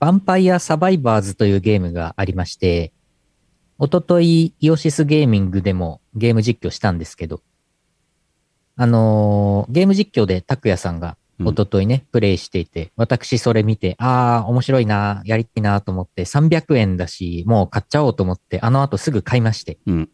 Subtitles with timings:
[0.00, 2.92] ヴァンパイアサバイバーズというゲームがありまして、
[3.78, 7.42] おとといイオシスゲーミングでもゲーム実況したんですけど、
[8.76, 20.10] あのーゲーム実況で拓也さんがうんおとといね、プレイしていて、私それ見て、ああ、面白いな、やりたいなと思って、300円だし、もう買っちゃおうと思って、あの後すぐ買いまして、うん。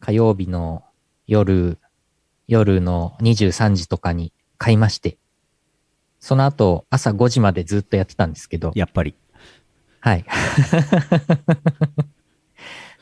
[0.00, 0.82] 火曜日の
[1.26, 1.78] 夜、
[2.48, 5.18] 夜の23時とかに買いまして、
[6.20, 9.14] その後朝5時までずっとやってたんですけど、やっぱり。
[10.00, 10.24] はい。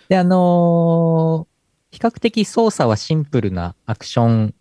[0.08, 1.58] で、あのー
[1.90, 4.54] 比較的操作はシンプルなアクション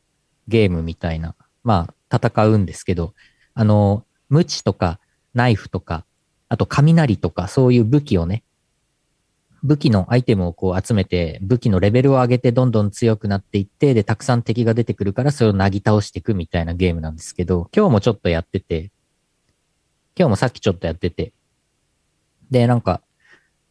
[0.47, 3.13] ゲームみたいな、まあ、戦うんですけど、
[3.53, 4.99] あのー、無知とか
[5.33, 6.05] ナイフとか、
[6.49, 8.43] あと雷とかそういう武器をね、
[9.67, 18.91] 武器のアイテムをこう集めて、武器のレベルを上げてどんどん強くなっていって、で、たくさん敵が出てくるからそれをなぎ倒していくみたいなゲームなんですけど、今日もちょっとやってて、
[20.17, 21.33] 今日もさっきちょっとやってて、
[22.49, 23.01] で、なんか、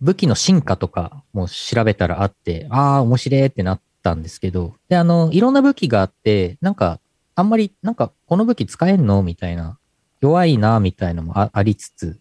[0.03, 7.01] 武器の進化とかも調べたらあって、ああ、面白いってなったんですけど、で、あの、いろんな武器があって、なんか、
[7.37, 9.79] あんまり、なんか、この武器使えんのみたいな、
[10.21, 12.21] 弱いな、みたいなのもあありつつ、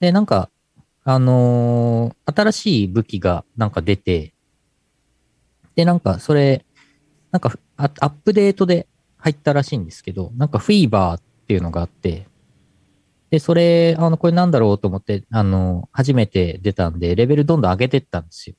[0.00, 0.48] で、なんか、
[1.08, 4.34] あのー新しい武器がなんか出て、
[5.76, 6.64] で、なんか、それ、
[7.30, 12.26] なんかア、ップデートで入ったらしいんですけど、なんか、フィーバーっていうのがあって、
[13.30, 18.56] で、それ、あの、これなんだろうと思って、あの、初めて出たんで、レベルどんどん上げてったんですよ。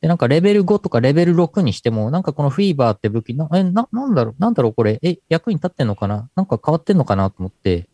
[0.00, 6.30] で、なんかレベル5とかレベル6にしても、なんかこのフィーバーって武器、な、え、な、なんだろう、なんだろうこれ、え、役に立ってんのかな？
[6.36, 7.30] なんか変わってんのかな？
[7.30, 7.88] と思って、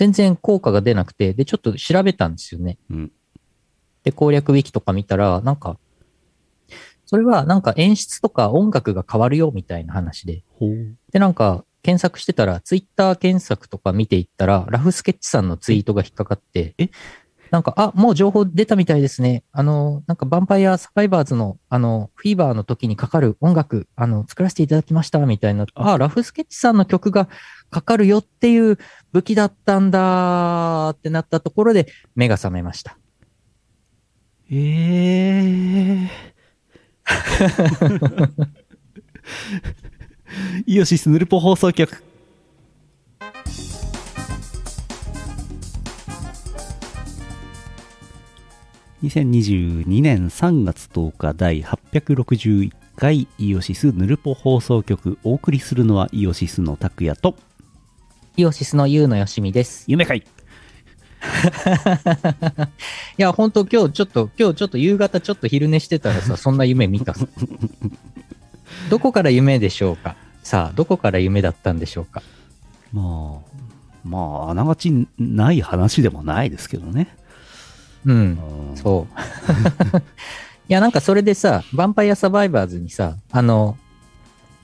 [0.00, 2.78] 全然効果が出なくて、で、ちょっと調べたんですよね。
[2.88, 3.12] うん。
[4.02, 5.78] で、攻略ウィキとか見たら、なんか、
[7.04, 10.42] それはなんか演出とか音楽が変わるよみたいな話で。
[11.12, 16.88] で、なんか、検索してたら、ツイッター検索とか見ていったら、ラフスケッチさんのツイートが引っかかって、え
[17.50, 19.42] なんか、あ、もう情報出たみたいですね。
[19.52, 25.66] あの、なんか、ヴァンパイアサバイバーズの、あの、フィーバーの時にかかる音楽、あの、作らせていただきました、みたいな。
[25.74, 27.28] あ、ラフスケッチさんの曲が
[27.70, 28.78] かかるよっていう
[29.12, 32.96] 武器だったんだってなったところで、目が覚めました。
[34.52, 36.30] ええ
[40.66, 42.09] イオシスヌルポ放送局。
[49.02, 57.34] 2022年3月10日第861回イオシスヌルポ放送局お送りするのはイオシスの拓也と
[58.36, 59.84] イオシスのユウのよしみです。
[59.88, 60.22] 夢会 い
[63.18, 67.26] や、本当今日ちょっと、今日ちょっと夕方ちょっと昼寝してたらさ、 そんな夢見たさ。
[68.88, 70.16] どこから夢でしょうか？
[70.42, 72.22] さあ、どこから夢だったんでしょうか？
[72.92, 73.50] まあ
[74.04, 77.14] まああながちない話でもないですけどね
[78.06, 78.38] うん。
[78.70, 79.98] うんそう。
[80.68, 83.76] いや、なんかそれでさ、ヴァンパイアサバイバーズにさ、あの、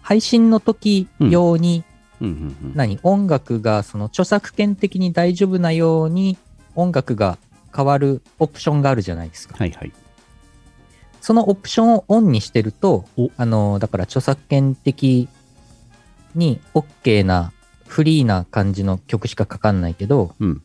[0.02, 1.84] 配信の時用に、
[2.20, 2.72] うんうんうん。
[2.74, 2.98] 何？
[3.02, 6.38] 音楽が、その著作権的に大丈夫なように
[6.74, 7.38] 音楽が
[7.74, 9.56] 変わるオプションがあるじゃないですか。
[9.58, 9.92] はいはい。
[11.20, 15.28] そのオプションをオンにしてるとお、あの、だから著作権的
[16.36, 17.52] に OK な
[17.86, 20.62] フリーな感じの曲しかかかんないけど、うん。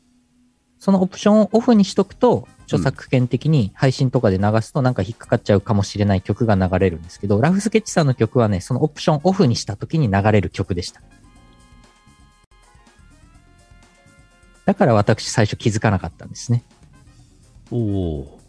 [0.77, 11.01] そのオプションをオフにしとくと、著作権的に配信とかで流すとなんか引っかかっちゃうかもしれない曲が流れるんですけど、ラフスケッチさんの曲はね、そのオプションオフにした時に流れる曲でした。
[14.65, 16.63] だから私最初気づかなかったんですね。
[17.71, 18.39] おお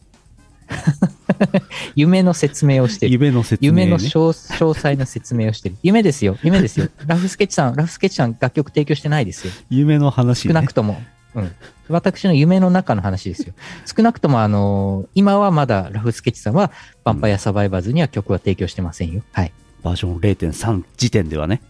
[1.96, 3.12] 夢の説明をしてる。
[3.12, 5.76] 夢の説明、ね、夢の詳詳細な説明をしてる。
[5.82, 6.38] 夢ですよ。
[6.42, 6.88] 夢ですよ。
[7.06, 9.52] ラフスケッチさん、ラフスケッチさん楽曲提供してないですよ。
[9.68, 11.02] 夢の話、ね、少なくとも。
[11.34, 11.52] うん。
[11.88, 13.54] 私の夢の中の話ですよ。
[13.84, 16.70] 少なくとも、あのー今はまだラフスケッチさんは、
[17.04, 19.22] ヴァンパイアサバイバーズには曲は提供してませんよ。
[19.32, 19.52] はい。
[19.82, 21.60] バージョン0.3時点ではね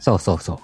[0.00, 0.58] そうそうそう。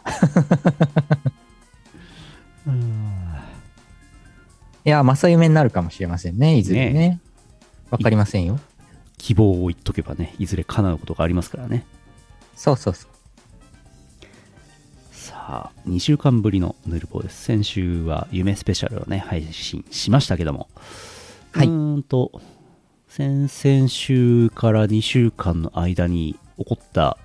[4.84, 6.56] いや、正夢になるかもしれませんね。
[6.56, 7.20] いずれね。
[7.90, 8.58] わ、かりませんよ。
[9.18, 11.84] 希望を言っとけばねいずれ叶うことがありますからね
[12.54, 13.10] そうそうそう。
[15.48, 17.44] さあ2週間ぶりのヌルポです。
[17.44, 20.68] 先週は夢スペシャルをね配信しましたけども。
[21.52, 21.66] はい。
[21.66, 22.42] うーんと
[23.08, 27.16] 先々週から2週間の間に起こった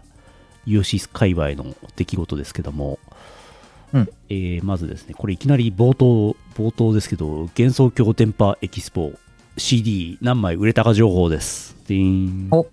[0.66, 2.98] イオシス界隈の出来事ですけども、
[3.92, 4.10] うん。
[4.30, 9.12] えーまずですねこれいきなり冒頭冒頭ですけど幻想郷電波エキスポ
[9.58, 11.76] CD 何枚売れたか情報です。
[11.90, 12.68] でーんお。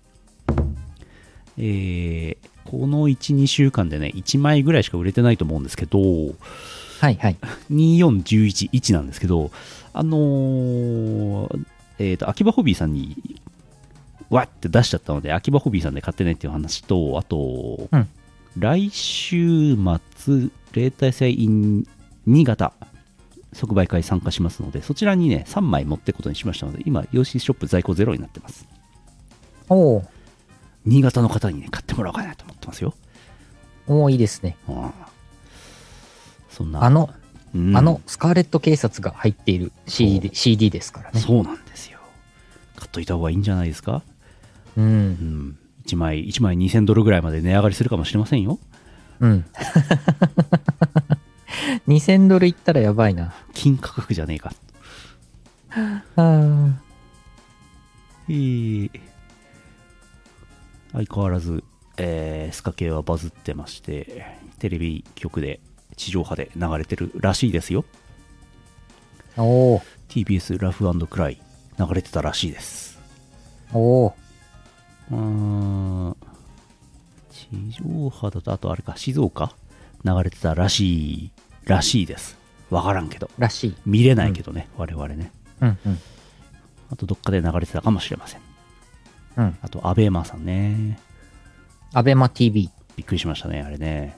[1.57, 5.99] えーこの1、2週間でね、1枚ぐらいしか売れてないと思うんですけど、
[6.99, 7.37] はいはい。
[7.71, 9.51] 24111なんですけど、
[9.93, 11.65] あのー
[11.99, 13.39] えっ、と、秋葉ホビーさんに、
[14.29, 18.07] わって出しちゃったので、秋葉ホビーさんで買ってねっていう話と、あと、うん
[18.57, 19.77] 来週
[20.17, 21.87] 末、例大祭 in
[22.25, 22.73] 新潟、
[23.53, 28.67] 即売会参加しますので、そちらにね、3枚持っていくことにしましたので、今、ヨーショップ在庫ゼロになってます。
[29.69, 30.05] おー
[30.85, 32.93] 新潟の方にね、買ってもらおうかなと思ってますよ。
[34.09, 34.55] いいですね。
[34.69, 34.91] うん
[36.49, 37.09] そんな、あの、
[37.55, 41.19] うんあの、スカーレット警察が入っている CD, で CD ですからね。
[41.19, 41.99] そうなんですよ。
[42.75, 44.03] 買っといた方がいいんじゃないですか？
[44.77, 44.81] う。
[44.81, 45.57] うんん。
[45.85, 48.59] 1枚、1枚2000ドルぐらいまで値上がりするかもしれませんよ。
[49.19, 49.45] うん。
[51.87, 53.33] 2000ドルいったらやばいな。
[53.53, 54.53] 金価格じゃねえか。
[55.73, 56.73] あー
[58.29, 58.91] えー
[60.93, 61.63] 相変わらず、
[62.03, 64.25] えースカ系はバズってまして、
[64.57, 65.59] テレビ局で、
[65.95, 67.85] 地上波で流れてるらしいですよ。
[69.37, 71.41] おー TBS ラフクライ
[71.77, 72.99] 流れてたらしいです。
[73.71, 74.13] おー
[75.11, 76.17] うーん。
[77.29, 77.47] 地
[77.83, 79.53] 上波だと、あとあれか、静岡？
[80.03, 81.31] 流れてたらしい、
[81.65, 82.35] らしいです。
[82.71, 83.29] わからんけど。
[83.37, 83.75] らしい。
[83.85, 85.31] 見れないけどね、我々ね。
[85.61, 85.99] うんうん。
[86.91, 88.41] あとどっかで流れてたかもしれません。
[89.37, 89.57] うん。
[89.61, 90.99] あと、アベマさんね。
[91.93, 92.69] アベマ TV。
[92.95, 94.17] びっくりしましたね、あれね。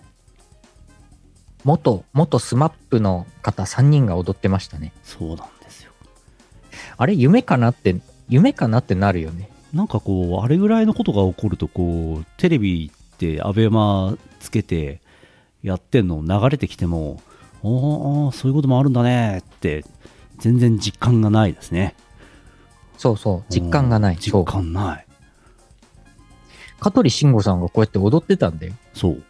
[1.63, 4.93] 元、元スマップの方3人が踊ってましたね。
[5.03, 5.91] そうなんですよ。
[6.97, 7.95] あれ夢かなって、
[8.29, 9.49] 夢かなってなるよね。
[9.73, 15.01] なんかこう、あれぐらいのことが起こると、こう、テレビってアベマつけて
[15.63, 17.21] やってんの流れてきても、
[17.63, 19.83] ああ、そういうこともあるんだねって、
[20.37, 21.95] 全然実感がないですね。
[22.97, 23.53] そうそう。
[23.53, 24.15] 実感がない。
[24.15, 24.43] うん実。
[24.45, 25.05] 感ない。
[26.83, 28.73] 香取慎吾さんがこうやって踊ってたんだよ。
[28.93, 29.23] そう。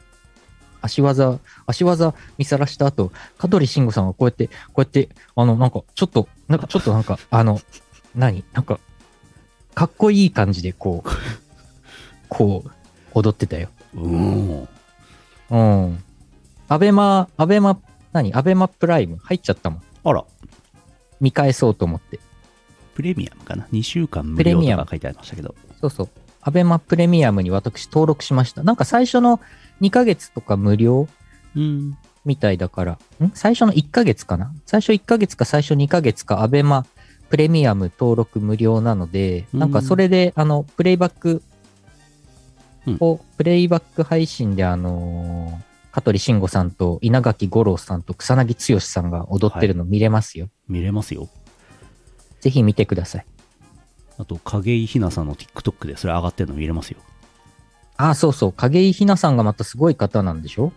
[0.82, 7.62] 足技、足技見さらした後、香取慎吾さんがこうやって、こうやって、あの、なんか、ちょっと、なんか、ちょっとなんか、あの、
[8.16, 8.44] 何？
[8.54, 8.80] なんか、
[9.76, 11.10] かっこいい感じで、こう、
[12.28, 12.72] こう、
[13.14, 13.70] 踊ってたよ。
[13.94, 14.68] うん。
[15.52, 15.58] う
[15.92, 16.04] ん。
[16.68, 17.80] アベマ、アベマ、
[18.12, 18.34] 何？
[18.34, 19.18] アベマプライム？
[19.18, 19.82] 入っちゃったもん。
[20.04, 20.26] あら、
[21.22, 22.20] 見返そうと思って。
[22.96, 25.54] プレミアムかな ?2 週間無プレミアム料とか書いてありましたけど。
[25.80, 26.10] そうそう。
[26.44, 28.64] アベマプレミアムに私登録しました。
[28.64, 29.40] なんか最初の
[29.82, 31.08] 2ヶ月とか無料
[31.56, 31.98] うん。
[32.26, 33.32] みたいだから、ん？
[33.34, 34.54] 最初の1ヶ月かな？
[34.66, 36.86] 最初1ヶ月か最初2ヶ月か、アベマ
[37.30, 41.42] プレミアム登録無料なので、うんなんかそれで、あの、プレイバック
[42.86, 50.50] うんを、プレイバック配信で、あのー香取慎吾さんと稲垣吾郎さんと草薙剛さんが踊ってるの見れますよ。
[50.68, 51.30] 見れますよ。
[52.42, 53.26] ぜひ見てください。
[54.18, 57.00] あと、影井ひなさんの TikTok でそれ上がってるの見れますよ。
[57.98, 58.54] ああ、そうそう。
[58.54, 60.72] 影井ひなさんがまたすごい方なんでしょ？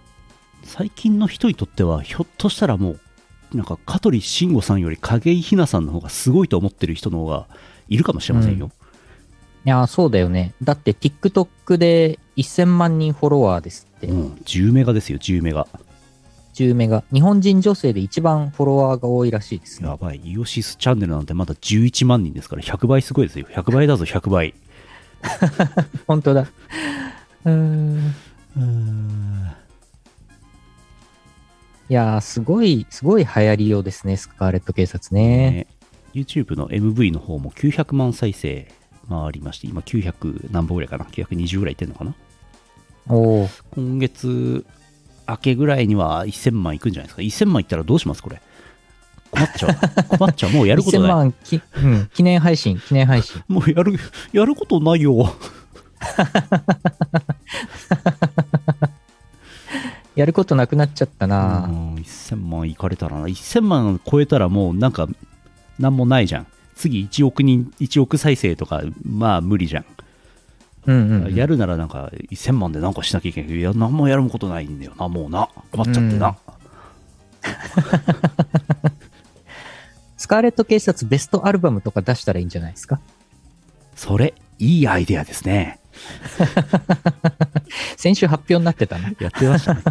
[0.64, 3.00] 最近の人にとっては、ひょっとしたらもう、
[3.56, 7.46] なんか、香取慎吾さんより影井ひなさんの方がすごいと思ってる人の方が
[7.88, 8.70] いるかもしれませんよ。
[9.64, 10.54] いやー、そうだよね。
[10.62, 14.06] だって TikTok で1000万人フォロワーですって。
[14.08, 15.66] うん、10メガですよ、10メガ。
[16.56, 17.04] 10メガ。
[17.12, 19.88] 日本人女性で一番フォロワーが多いらしいですね。
[19.88, 23.46] やばい、イオシスチャンネルなんてまだ11万人ですから、100倍すごいですよ。
[23.50, 24.54] 100倍だぞ、100倍。
[26.08, 26.48] 本当だ。
[27.44, 28.14] うーん。
[28.58, 29.52] ん
[31.90, 35.50] いやー、すごい、すごい流行りようですね、スカーレット警察ね。
[35.50, 35.66] ね
[36.14, 38.66] YouTube の MV の方も900万再生
[39.10, 42.14] 回りまして、今900何本ぐらいかな ?920 ぐらいいってんのかな？
[43.08, 43.48] おお。
[43.74, 44.64] 今月
[45.28, 47.44] 明けぐらいには1000万いくんじゃないですか。
[47.44, 48.40] 1000万いったらどうしますこれ。
[49.30, 50.16] 困っちゃう。
[50.16, 50.52] 困っちゃう。
[50.52, 51.10] もうやること1000ない。
[51.12, 53.42] 万き、うん、 記念配信、記念配信。
[53.48, 53.98] もうやる、
[54.32, 55.34] やることないよ。
[60.14, 63.26] やることなくなっちゃったうな、ん、1000万いかれたらな。
[63.26, 65.08] 1000万超えたらもうなんか、
[65.78, 66.46] なんもないじゃん。
[66.74, 69.84] 次1億人、1億再生とか、まあ無理じゃん。
[70.86, 71.34] うん、うんうん。
[71.34, 75.48] やるならなんか1000万でなんかしなきゃいけないけど、いや、何もやることないんだよな、もうな。
[75.72, 76.36] 困っちゃってな。
[80.16, 83.00] スカーレット警察ベストアルバムとか出したらいいんじゃないですか？
[83.94, 85.78] それ、いいアイデアですね。
[87.96, 89.10] 先週発表になってたな。
[89.20, 89.82] やってましたね。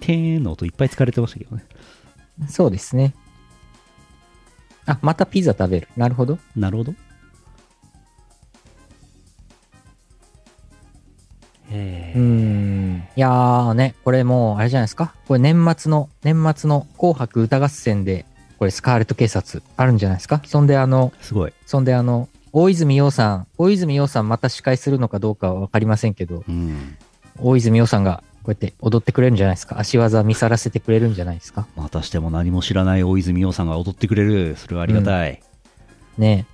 [0.00, 1.64] てーんの音いっぱい使われてましたけどね。
[2.48, 3.14] そうですね。
[4.86, 5.88] あ、またピザ食べる。
[5.96, 6.38] なるほど。
[6.56, 6.94] なるほど。
[11.70, 13.04] うえーん。
[13.16, 15.14] いやーね、これもう、あれじゃないですか？
[15.28, 18.26] これ年末の、年末の紅白歌合戦で、
[18.58, 20.42] これスカーレット警察あるんじゃないですか？
[20.44, 21.52] そんであの、すごい。
[21.66, 26.96] そんであの、大泉洋さん、大泉洋さんまた司会するのかどうかはわかりませんけど、うん。
[27.38, 29.78] 大泉洋さんがこうやって踊ってくれるんじゃないですか？
[29.78, 31.66] 足技見さらせてくれるんじゃないですか？
[31.76, 34.56] またしても何も知らない大泉洋さんが踊ってくれる。
[34.56, 35.40] それはありがたい。
[36.18, 36.44] ね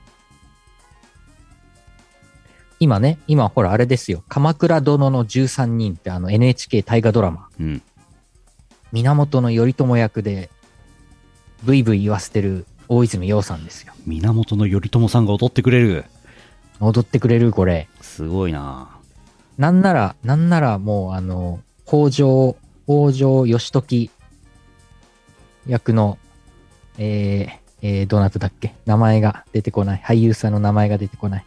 [2.78, 4.22] 今ね、今ほらあれですよ。
[4.28, 7.48] 鎌倉殿の13人ってあの NHK 大河ドラマ。
[7.58, 7.82] うん。
[8.92, 10.50] 源頼朝役で、
[11.64, 13.92] ブイブイ言わせてる大泉洋さんですよ。
[14.06, 16.04] 源頼朝さんが踊ってくれる。
[16.80, 17.88] 踊ってくれるこれ。
[18.02, 18.90] すごいな
[19.56, 22.56] なんなら、なんならもうあの、北条、
[22.86, 24.10] 北条義時
[25.66, 26.18] 役の、
[26.98, 27.50] えー、
[27.82, 28.74] えー、どなただっけ？
[28.84, 30.02] 名前が出てこない。
[30.04, 31.46] 俳優さんの名前が出てこない。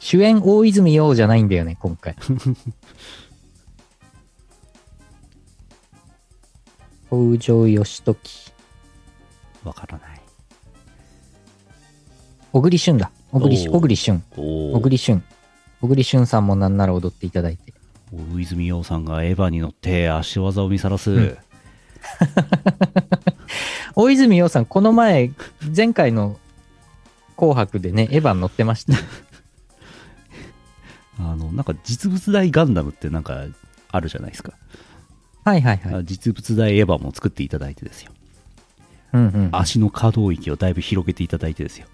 [0.00, 2.16] 主演大泉洋じゃないんだよね、今回。
[7.08, 8.52] 北条義時。
[9.62, 10.20] わからない。
[12.52, 13.10] 小栗旬だ。
[13.30, 14.22] 小栗小栗旬。
[14.36, 14.80] お小お。
[14.80, 15.22] 栗旬。
[15.82, 17.74] 小栗旬さんもなんなら踊っていただいて。
[18.12, 21.10] 大泉洋さんがエヴァに乗って足技を見さらす。
[21.10, 21.36] ん
[23.94, 25.32] 大泉洋さん、この前、
[25.76, 26.38] 前回の
[27.36, 28.94] 紅白でね、エヴァン乗ってました。
[31.20, 33.44] あの、なんか実物大ガンダムってなんか
[33.90, 34.52] あるじゃないですか。
[35.44, 35.94] はいはいはい。
[35.94, 38.12] あ実物大エヴァも作っていただいてですよ。
[39.12, 39.48] うんうん。
[39.52, 41.86] 足の可動域をだいぶ広げていただいてですよ。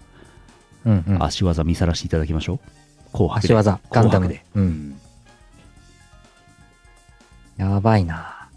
[0.85, 1.23] うんうん。
[1.23, 2.59] 足技見さらしていただきましょう。
[3.11, 3.53] 紅白で。
[3.53, 4.45] 足技、ガンダムで。
[4.55, 4.61] う。
[4.61, 4.99] うんん。
[7.57, 8.49] やばいな。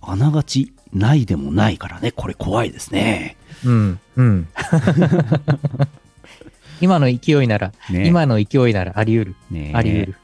[0.00, 3.36] あながちないでもないからね、これ怖いですね。
[3.64, 4.48] うん、うん。
[6.80, 9.36] 今の勢いなら、ね今の勢いならあり得る。
[9.50, 10.16] ねあり得る。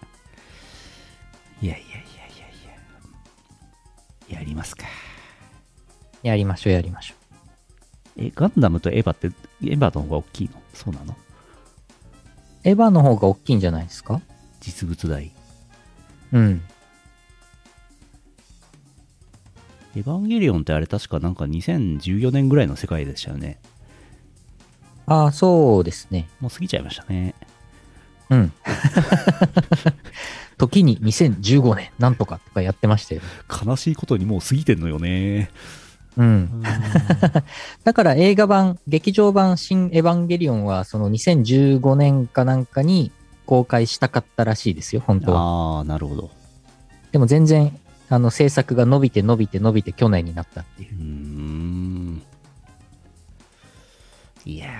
[1.63, 2.47] いやいやいやいや
[4.29, 4.39] いや。
[4.41, 4.87] やりますか。
[6.23, 7.15] やりましょう、やりましょ
[8.19, 9.31] え、ガンダムとエヴァって、エ
[9.75, 10.61] ヴァの方が大きいの？
[10.75, 11.13] そうなの？
[11.13, 11.17] う。
[12.65, 14.21] エヴァの方が大きいんじゃないですか？
[14.61, 15.33] 実物大。
[16.33, 16.63] うん。
[19.97, 23.59] エヴァンゲリオンってあれ確かなんか2014年ぐらいの世界でしたよね。
[25.11, 26.29] ああ、そうですね。
[26.39, 27.35] もう過ぎちゃいましたね。
[28.31, 28.53] うん。
[30.57, 33.21] 時に2015年、なんとかとかやってましたよ。
[33.67, 35.51] 悲しいことにもう過ぎてんのよね。
[36.17, 36.63] うん。
[37.83, 43.11] だから映画版、劇場版新エヴァンゲリオンは、その2015年かなんかに
[43.47, 45.41] 公開したかったらしいですよ、本当は。
[45.41, 46.31] ああ、なるほど。
[47.11, 47.77] でも全然、
[48.09, 50.99] あの、制作が伸びて伸びて伸びて去年になったっていうう。
[50.99, 52.23] ーん。
[54.45, 54.71] いやー。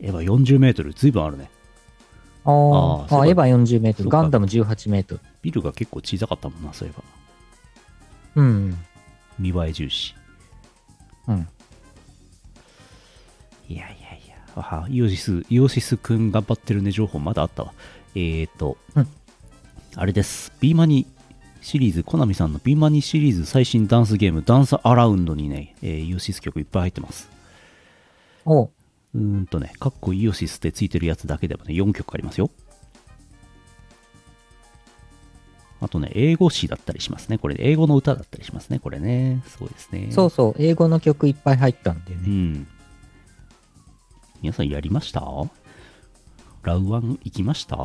[0.00, 1.50] エヴァ40メートル、ずいぶんあるね。
[2.44, 5.20] ああーあ、エヴァ40メートル、ガンダム18メートル。
[5.42, 7.04] ビルが結構小さかったもんな、そういえば。
[8.36, 8.78] うん。
[9.38, 10.14] 見栄え重視。
[11.28, 11.48] うん。
[13.68, 14.36] いやいやいや。
[14.56, 17.72] あイオシス、イオシスくん頑張ってるね情報まだあったわ。
[18.14, 19.08] えーと、うん
[19.96, 20.52] あれです。
[20.60, 21.06] ビーマニ
[21.60, 27.28] シリーズ、コナミさんのビーマニシリーズ最新ダンスゲーム、ダンスアラウンドにね、えーイオシス曲いっぱい入ってます。
[28.44, 28.70] お
[29.14, 32.50] うんとね、カッコイオシスってついてるやつだけでもね、4曲ありますよ。
[35.80, 37.38] あとね、英語詞だったりしますね。
[37.38, 38.78] これ、英語の歌だったりしますね。
[38.78, 39.42] これね。
[39.46, 40.08] そうですね。
[40.10, 42.24] そうそう、英語の曲いっぱい入ったんだよね。
[42.26, 42.66] うん。
[44.42, 45.20] 皆さんやりました？
[46.62, 47.76] ラウワン行きました？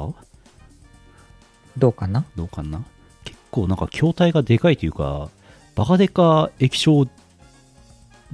[1.77, 2.25] どうかな？
[2.36, 2.84] どうかな？
[3.24, 5.29] 結構なんか筐体がでかいというか、
[5.75, 7.08] バカデカ液晶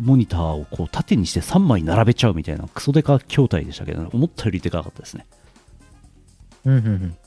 [0.01, 5.27] モニターをこう縦にして3枚並べちゃうみたいなクソデカ筐体でしたけど、思ったよりでかかったですね。
[6.65, 7.17] うんうんうん。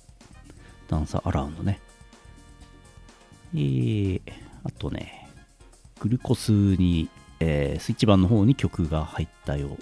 [0.89, 1.79] ダンサーアラウンドね。
[3.55, 4.21] えー、
[4.65, 5.29] あとね、
[6.01, 7.09] グルコスに、
[7.41, 9.77] えースイッチ版の方に曲が入ったよ。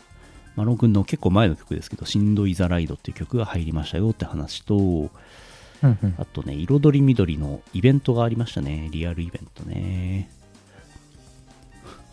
[0.54, 5.08] マロン君の結構前の曲ですけど、しんどいザライドっていう曲が入りましたよって話と、うん
[5.82, 6.14] うん。
[6.18, 8.88] あとね、彩り緑のイベントがありましたね。
[8.92, 10.30] リアルイベントね。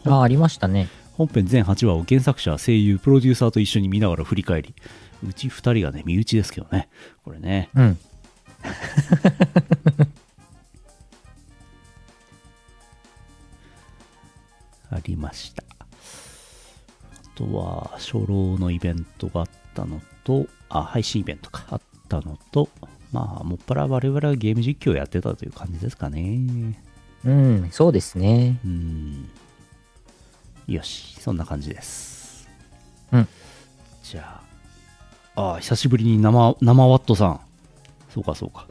[0.06, 0.88] ああ、ありましたね。
[1.14, 4.74] 本編全8話を原作者、声優、プロデューサーと一緒に見ながら振り返り、
[5.28, 6.88] うち2人がね、身内ですけどね。
[7.24, 7.70] これね。
[7.76, 7.98] うん。
[14.92, 15.64] ありました。
[15.80, 15.86] あ
[17.36, 22.70] とは、初老のイベントがあったのと、あ、配信イベントか、あったのと、
[23.12, 26.82] まあ、もっぱら我々はゲーム実況をやってたという感じですかね。
[27.26, 28.60] うん、そうですね。
[28.64, 29.30] うん。
[30.74, 32.48] よし、そんな感じです。
[33.12, 33.28] うん。
[34.04, 34.42] じゃ
[35.36, 37.40] あ、ああ、久しぶりに生、生ワットさん。
[38.14, 38.68] そうか、そうか。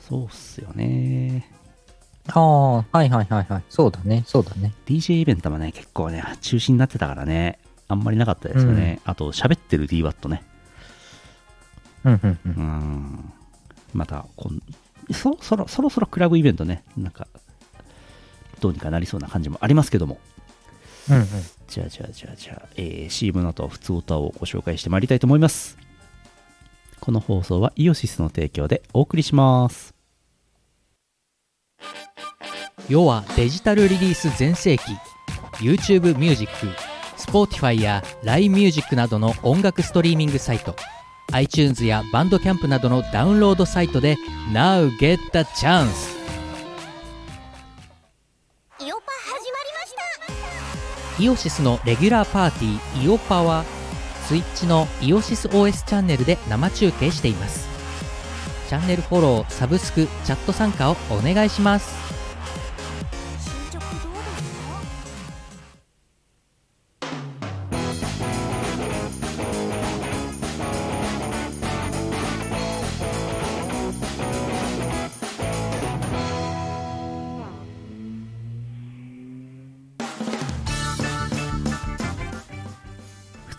[0.00, 1.50] そうっすよね。
[2.28, 3.62] ああ、はいはいはいはい。
[3.68, 4.72] そうだね、そうだね。
[4.86, 9.00] DJ イベントもね、結構ね、中止になってたからね、あんまりなかったですよね。
[9.04, 10.44] あと、喋ってる DWAT ね。
[12.04, 12.60] うんうんうんう。
[12.60, 13.32] ん。
[13.94, 14.62] またこん、
[15.12, 17.26] そろそろ、そろそろクラブイベントね、なんか、
[18.60, 20.18] どうにかなりそうな感じもありますけども。
[21.08, 21.26] うんうん。
[21.68, 25.78] じゃあじゃあじゃあじゃあ、えー CM の後、普通歌をご紹介してまいりたいと思います。
[27.00, 29.94] この放送はイオシスの提供でお送りします。
[32.88, 34.82] 世はデジタルリリース全盛期
[35.62, 36.66] YouTube ミュージック
[37.16, 40.74] Spotify や LINE ミュージックなどの音楽ストリーミングサイト
[41.32, 44.16] iTunes やバンドキャンプなどのダウンロードサイトで
[44.52, 46.18] Now get the chance
[48.80, 49.02] イオパ
[51.20, 53.64] イオシスのレギュラーパーティーイオパは
[54.26, 57.68] スイッチのイオシス OS チャンネルで生中継しています。
[58.70, 62.19] チャンネルフォローサブスクチャット参加をお願いします。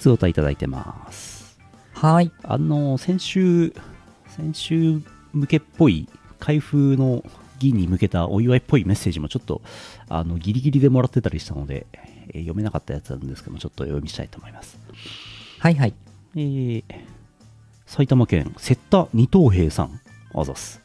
[0.02, 1.60] 普通歌いただいてます。
[1.94, 3.72] はいあの、先週、
[4.30, 5.00] 先週
[5.32, 7.24] 向けっぽい、開封の
[7.60, 9.62] 儀に向けたお祝いっぽいメッセージもちょっと、
[10.10, 14.80] あの、ギリギリでもらってたりしたので、えー読めなかったやつなんですけども、ちょっとお読みしたいと思います。
[15.60, 15.94] はいはい
[16.36, 16.84] えー
[17.86, 20.00] 埼玉県、瀬田二等兵さん、
[20.34, 20.82] あざす。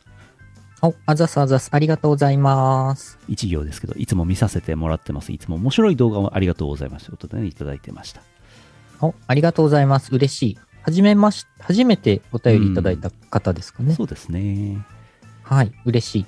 [0.82, 5.32] おあざすあざすありがとうございます一行ですけど、いつも見させてもらってます。
[5.32, 7.06] いつも面白い動画をありがとうございます。
[7.06, 8.20] ということでね、いただいてました。
[9.00, 10.14] お、ありがとうございます。
[10.14, 10.58] 嬉しい。
[10.82, 13.94] はじめまし、初めてお便りいただいた方ですかね。
[13.94, 14.78] そうですね。
[15.42, 16.26] はい、嬉しい。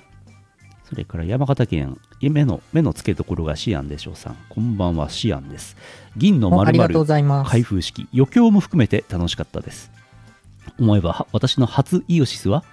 [0.88, 4.36] それから山形県、目の、目の付けどころがシアンでしょうさん。
[4.48, 5.76] こんばんは、シアンです。
[6.16, 7.50] 銀の丸々ざいます。
[7.50, 9.90] 開封式、余興も含めて楽しかったです。
[10.78, 12.64] 思えば、は私の初イオシスは、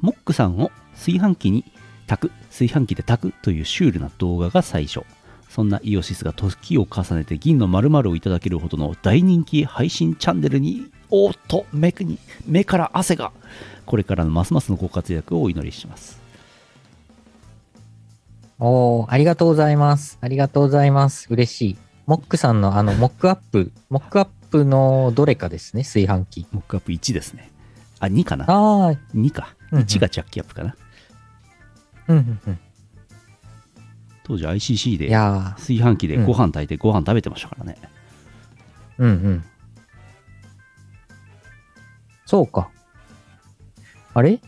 [0.00, 1.64] モックさんを炊飯器に
[2.06, 5.04] 炊く、炊飯器で炊くというシュールな動画が最初。
[5.50, 13.32] そんなイオシスが時を重ねて銀の〇〇をいただけるほどの大人気配信チャンネルに、おーっと目に、目から汗が。
[13.84, 16.20] これからのますますのご活躍をお祈りします。
[18.60, 20.18] おーありがとうございます。
[20.20, 21.26] ありがとうございます。
[21.30, 21.76] 嬉しい。
[22.06, 26.46] モックさんのあの、モックアップ、モックアップのどれかですね、炊飯器。
[26.52, 27.50] モックアップ1ですね。
[27.98, 29.56] あ、2かなああ、?2 か。
[29.72, 30.76] うんうん1がジャッキアップかな。
[32.06, 32.58] うんうんうん。
[34.30, 37.76] 当時 ICC いでや炊飯器でご飯炊いてご飯食べてましたからね。
[38.96, 39.44] ー、うんうん。
[42.26, 42.70] そうか。
[44.14, 44.40] あれ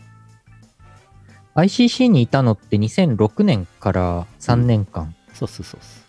[1.55, 5.13] ?ICC にいたのって2006年から3年間。
[5.33, 6.03] そうそうそうそう。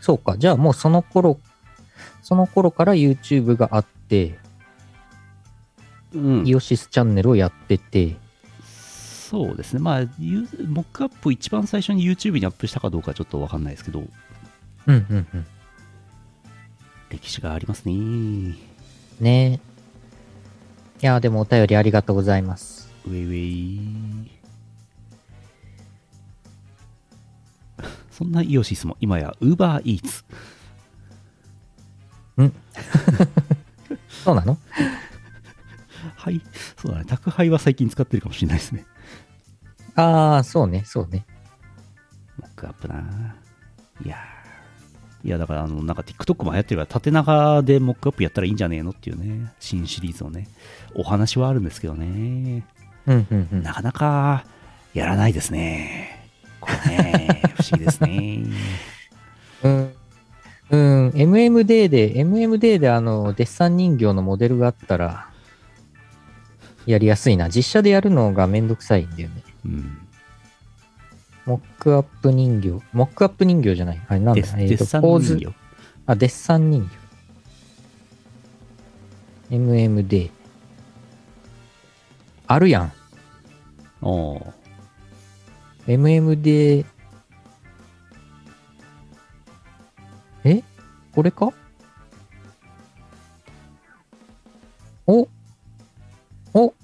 [0.00, 0.38] そうか。
[0.38, 1.38] じゃあもうその頃、
[2.22, 4.38] その頃から YouTube があって、
[6.14, 8.16] うんイオシスチャンネルをやってて、
[9.32, 9.80] そうですね。
[9.80, 14.08] まあ、ユモックアップ一番最初に YouTube にアップしたかどうかちょっとわかんないですけど、うん
[14.86, 15.46] うんうん。
[17.08, 17.94] 歴史がありますね。
[19.20, 19.54] ねえ。
[19.54, 22.92] いやーでもお便りありがとうございます。
[23.06, 24.30] ウェイウェイ。
[28.12, 30.24] そんなイオシスも今や UberEats。
[34.24, 34.58] そうなの？
[36.16, 36.40] はい。
[36.76, 37.04] そうだね。
[37.06, 38.84] 宅配は最近使ってるかもしれないですね。
[39.94, 41.26] ああ、そうね、そうね。
[42.38, 43.36] モックアップな。
[44.04, 44.32] いやー
[45.24, 50.48] いや、だから、あの、なんか TikTok も流行ってるから、縦長でモックアップやったらいいんじゃねえのっていうね、新シリーズをね、
[50.94, 52.66] お話はあるんですけどね、
[53.06, 53.62] うんうんうん。
[53.62, 54.44] なかなか
[54.94, 56.28] やらないですね。
[56.60, 58.42] これね、 不思議ですね。
[59.62, 59.92] うん。
[60.70, 65.28] うん、MMD で、MMD であの、デッサン人形のモデルがあったら、
[66.86, 67.48] やりやすいな。
[67.48, 69.42] 実写でやるのがめんどくさいんだよね。
[69.64, 69.98] うん。
[71.44, 72.84] モックアップ人形。
[72.92, 74.00] モックアップ人形じゃない。
[74.08, 74.40] あれなんだ？
[74.40, 75.50] デスえーとデッサンポーズ人。
[75.50, 75.56] 形。
[76.06, 76.88] あ、デッサン人
[79.50, 79.56] 形。
[79.56, 80.30] MMD。
[82.46, 82.92] あるやん。
[84.00, 84.52] おー
[85.86, 86.84] MMD。
[90.44, 90.62] え？
[91.14, 91.52] これか？
[95.06, 95.28] お？
[96.54, 96.74] お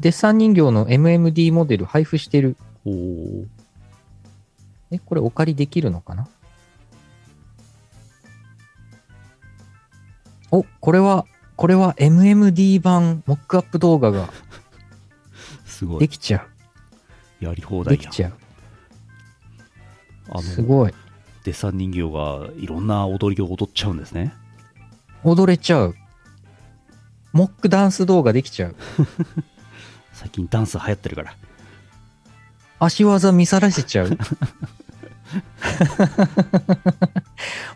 [0.00, 2.56] デッサン人形の MMD モデル配布してる。
[2.84, 3.46] おー
[4.90, 6.28] え、これお借りできるのかな？
[10.50, 14.30] お、これは、これは MMD 版モックアップ動画が
[15.66, 16.00] すごい。
[16.00, 16.46] できちゃ
[17.40, 17.84] やり放う。
[17.84, 17.98] 題。
[17.98, 18.32] できちゃう。
[20.30, 20.94] あの、すごい。
[21.44, 24.32] デッサン人形がいろんな踊りを踊っちゃうんですね。
[25.24, 25.94] 踊れちゃう。
[27.32, 28.76] モックダンス動画できちゃう。
[30.12, 31.34] 最近ダンス流行ってるから。
[32.80, 34.10] 足技見さらせちゃう。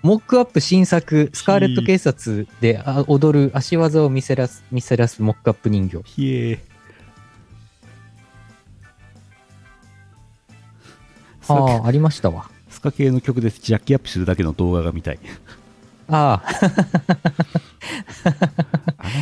[0.02, 6.02] モックアップ新作、スカーレット警察であ踊る足技を見せらす、見せらすモックアップ人形。
[6.04, 6.64] ひえ
[11.48, 12.50] ああ、ありましたわ。
[12.70, 15.18] スカ系の曲でジャッキアップするだけの動画が見たい。
[16.08, 16.52] ああ、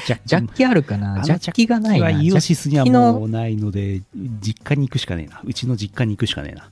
[0.06, 1.22] ジャッジャッキあるかな？
[1.22, 2.06] ジャッキがないな。
[2.06, 4.02] はイオシスにはもうないので、
[4.40, 5.40] 実家に行くしかねえな。
[5.44, 6.70] うちの実家に行くしかねえな。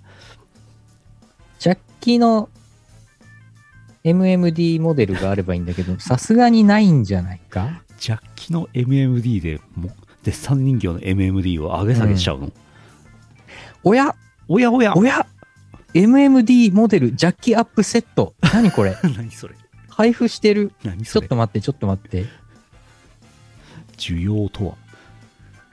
[1.58, 2.48] ジャッキの
[4.04, 7.82] MMD モデルがあればいいんだけど、 さすがにないんじゃないか？
[7.98, 9.90] ジャッキの MMD でも、
[10.22, 12.52] デッサン人形の MMD を上げ下げしちゃうの？
[13.82, 14.14] おや？
[14.46, 15.26] おやおやおや
[15.94, 18.34] ?MMD モデルジャッキアップセット。
[18.52, 18.96] 何これ？
[19.16, 19.54] 何それ
[19.98, 20.72] 配布してる。
[20.80, 21.24] ち何それ？
[21.24, 22.26] ょっと待って、ちょっと待って。
[23.96, 24.74] 需要とは？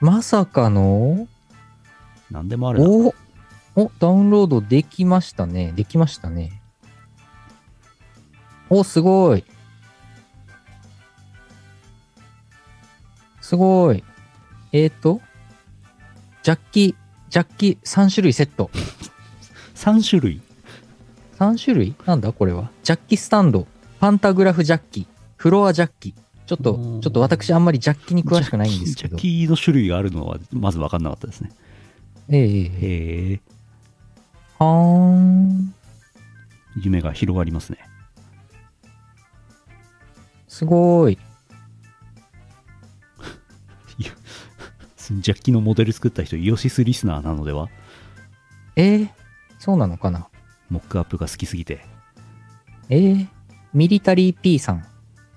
[0.00, 1.28] まさかの？
[2.32, 2.88] 何でもあるな。
[2.88, 3.14] お
[3.76, 5.72] お、ダウンロードできましたね。
[5.76, 6.60] できましたね。
[8.68, 9.44] お、すごい。
[13.40, 14.02] すごい。
[14.72, 15.20] えーと、
[16.42, 16.96] ジャッキ、
[17.30, 18.72] ジャッキ3種類セット。
[19.76, 20.42] 3種類
[21.38, 21.94] ？3種類？
[22.06, 22.70] なんだこれは？
[22.82, 23.68] ジャッキスタンド、
[24.06, 26.14] パンタグラフジャッキ、フロアジャッキ。
[26.46, 29.16] ちょっと、うんちょっと私あんまりジャッキに詳しくないんですけど。
[29.16, 31.50] ジャッキの種類があるのはまず分かんなかったですね。
[32.28, 33.40] ええええへえ、
[34.60, 35.74] はーん。
[36.80, 37.78] 夢が広がりますね。
[40.46, 41.18] すごい。
[43.98, 47.68] ジャッキのモデル作った人、イオシスリスナーなのでは？
[48.76, 49.08] えー、
[49.58, 50.28] そうなのかな？
[50.70, 51.84] モックアップが好きすぎて。
[52.88, 53.26] えー、
[53.72, 54.84] ミリタリー P さん。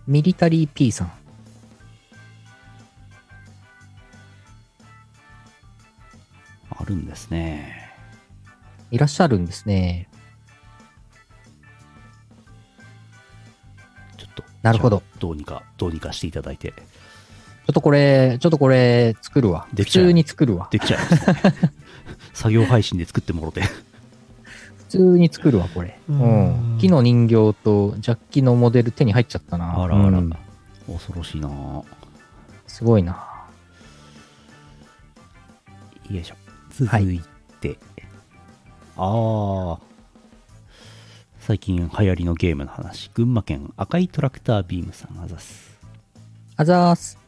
[0.08, 1.12] ミリタリー P さん。
[6.72, 7.92] あるんですね。
[8.92, 10.10] いらっしゃるんですね。
[14.18, 14.44] ちょっと。
[14.62, 15.04] なるほど。
[15.20, 16.72] どうにか、どうにかしていただいて。
[16.72, 19.68] ちょっとこれ、ちょっとこれ作るわ。
[19.76, 20.70] 普通に作るわ。
[20.72, 21.54] できちゃいますね。
[22.34, 23.62] 作業配信で作ってもろて。
[24.90, 26.00] 普通に作るわ、これ。
[26.10, 26.78] ううんん。
[26.80, 29.80] 木の人形とジャッキのモデル手に入っちゃったな。
[29.80, 30.30] あらあら、うん
[30.88, 31.86] 恐ろしいなよ
[32.66, 33.46] すごいな。
[36.10, 36.36] いしょ。
[36.72, 37.22] 続い
[37.62, 37.78] て。
[38.98, 39.80] ああ。
[41.40, 43.12] 最近流行りのゲームの話。
[43.14, 45.78] 群馬県赤いトラクタービームさんあざす。
[46.56, 47.20] あざーす。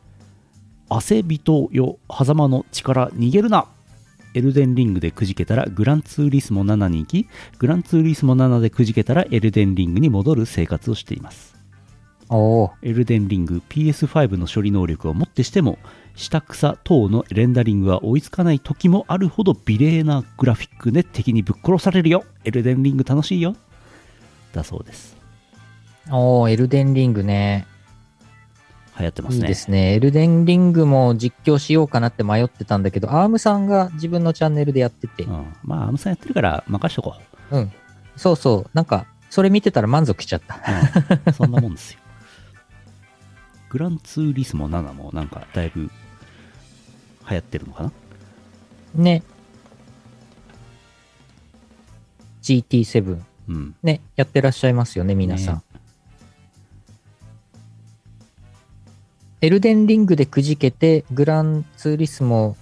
[0.90, 3.68] 汗人よ、狭間の力逃げるな
[4.34, 7.28] エルデンリングでくじけたらグランツーリスモ7に行き、
[7.60, 11.56] グランツーリスモ7でくじけたらエルデンリングに戻る生活をしています。
[12.30, 12.72] おー。
[12.82, 15.78] エルデンリング PS5 の処理能力をもってしても、
[16.16, 23.56] 下草等のレンダリングは追いつかない時もあるほど美麗なグラフィックで敵にぶっ殺されるよエルデンリング楽しいよ
[24.54, 25.18] だそうです。
[26.10, 27.66] おー、エルデンリングね。
[29.02, 29.42] 流行ってますね。
[29.42, 29.96] いいですね。
[29.96, 37.16] エルデンリングも実況しようかなって迷ってたんだけど、アームさんが自分のチャンネルでやっててう、ん、まあ、アムさんやってるから任しとこ
[37.52, 37.58] う。
[37.58, 37.72] うん。
[38.16, 38.70] そうそう。
[38.74, 40.60] なんか、それ見てたら満足しちゃった。
[41.26, 42.00] うん、そんなもんですよ。
[43.70, 45.90] グランツーリスモ7もなんかだいぶ流
[47.30, 47.92] 行ってるのかな？
[48.96, 49.24] ね。
[52.44, 53.20] GT7。
[53.48, 53.76] うん。
[53.82, 55.56] ね、やってらっしゃいますよね、皆さん。
[55.56, 55.62] ね
[59.42, 62.56] エルデンリングでくじけて、グランツーリスモ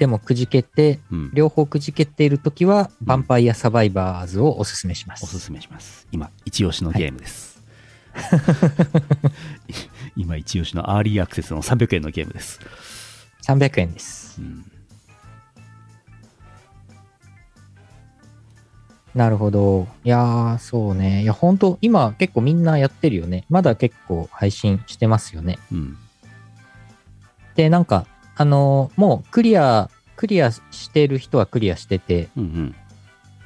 [0.00, 1.30] でもくじけて、うん。
[1.32, 5.24] 両方くじけているときは、ヴァンパイアサバイバーズをおすすめします。
[5.24, 6.08] おすすめします。
[6.10, 7.62] 今、一押しのゲームです。
[10.16, 12.58] 今、一押しのアーリーアクセスの300円のゲームです。
[13.42, 14.40] 300円です。
[14.40, 14.64] うん。
[19.14, 19.88] なるほど。
[20.04, 21.22] いやー、そうね。
[21.22, 23.44] いや、本当今結構みんなやってるよね。
[23.48, 25.58] まだ結構配信してますよね。
[25.72, 25.98] うん。
[27.60, 32.74] で、なんか、あのーもうクリア、クリアしてる人はクリアしてて、うんうん。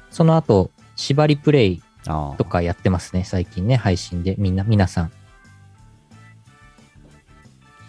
[0.09, 2.45] その後、縛りプレイと。
[2.45, 4.35] かやってますね、最近ね、配信で。
[4.37, 5.11] みんな、皆さん。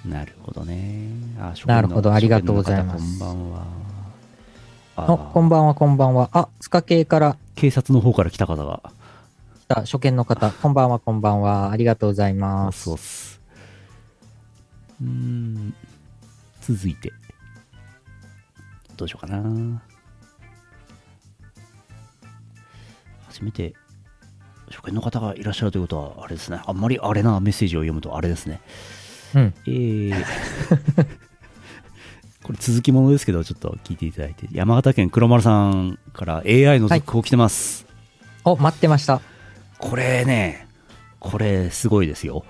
[0.04, 1.10] なるほどね。
[1.38, 3.66] あなるほどありがとうございますこんばんは。
[4.96, 6.30] あ、あこんばんは、こんばんは。
[6.32, 8.82] あ、スカ系から警察の方から来た方が。
[9.60, 11.70] 来た初見の方、こんばんは、こんばんは。
[11.70, 12.82] ありがとうございます。
[12.82, 13.40] そうっす。
[15.00, 15.74] うーん。
[16.66, 17.12] 続いて。
[18.96, 19.82] どうしようかな。
[23.28, 23.74] 初めて、
[24.68, 26.60] 初見の方がいらっしゃるということは、あれですね。
[26.66, 28.60] あんまりあれなメッセージを読むとあれですね。
[29.34, 29.54] うん。
[29.66, 30.14] えー、
[32.42, 37.86] これ続きものですけど、ちょっと聞いていただいて、山形県黒丸さんから AI の続報来てます。
[38.44, 39.20] お、待ってました。
[39.78, 40.66] これね、
[41.20, 42.44] これすごいですよ。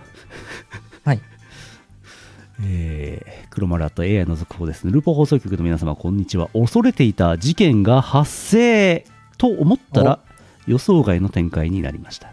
[2.58, 2.66] はい。
[2.68, 4.92] えー、黒丸と AI の続報ですね。
[4.92, 6.48] ルポ放送局の皆様、こんにちは。
[6.52, 9.04] 恐れていた事件が発生
[9.38, 10.20] と思ったら、
[10.66, 12.32] 予想外の展開になりました。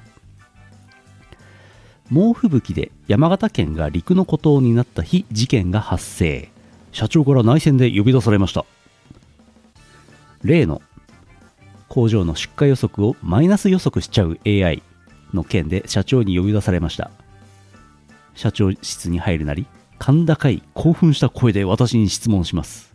[2.09, 6.49] 猛吹雪で山形県が陸の孤島になった日、事件が発生。
[6.91, 8.65] 社長から内線で呼び出されました。
[10.43, 10.81] 例の
[11.89, 14.83] 工場の出荷予測をマイナス予測しちゃう AI
[15.33, 17.11] の件で社長に呼び出されました。
[18.35, 19.65] 社長室に入るなり、
[20.03, 22.93] 甲高い興奮した声で私に質問します。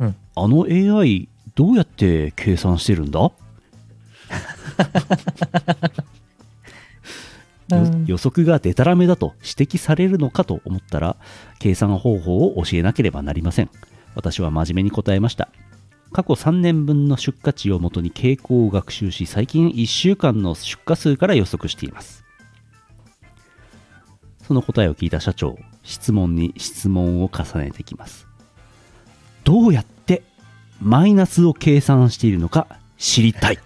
[0.00, 3.30] うんあの AI どうやって計算してるんだ、
[8.06, 11.16] 予測がデタラメだと指摘されるのかと思ったら
[11.60, 13.70] 計算方法を教えなければなりません
[14.16, 15.48] 私は真面目に答えました
[16.12, 22.23] 過去3年分の出荷値をもとに傾向を学習し最近1週間の出荷数から予測しています
[24.46, 28.26] その答えを聞いた社長質問に質問を重ねてきます。
[29.44, 30.22] どうやって
[30.80, 32.66] マイナスを計算しているのか
[32.98, 33.58] 知りたい。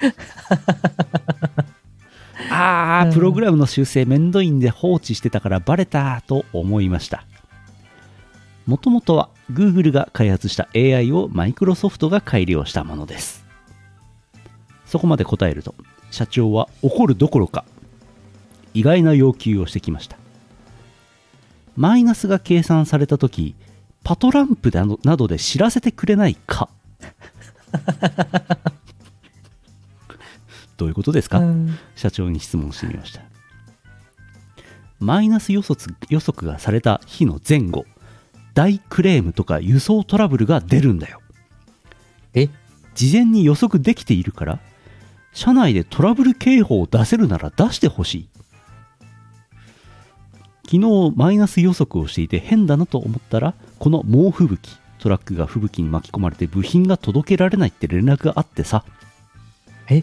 [2.50, 7.24] あープログラムの修正めんどいんで放置してたからバレたと思いました。
[8.66, 13.44] もともとは Google が開発した AI をマイクロソフトが改良したものです。
[14.86, 15.74] そこまで答えると
[16.10, 17.64] 社長は怒るどころか
[18.74, 20.16] 意外な要求をしてきました。
[21.76, 23.54] マイナスが計算された時
[24.04, 26.68] パトランプなどなどで知らせてくれないか。
[30.76, 31.78] どういうことですか、うん。
[31.94, 33.22] 社長に質問してみました。
[35.00, 37.86] マイナス予測予測がされた日の前後
[38.54, 41.20] 大クレームとか輸送トラブルが出るんだよ。
[42.34, 42.48] え？
[42.94, 44.58] 事前に予測できているから
[45.32, 48.28] 社内でトラブル警報を出せるなら出してほしい
[50.72, 58.82] 昨日マイナス予測をしていて変だなと思ったらこの猛吹雪トラックが吹雪に巻き込まれて部品が届けられないって連絡があってさ。
[59.90, 60.02] え？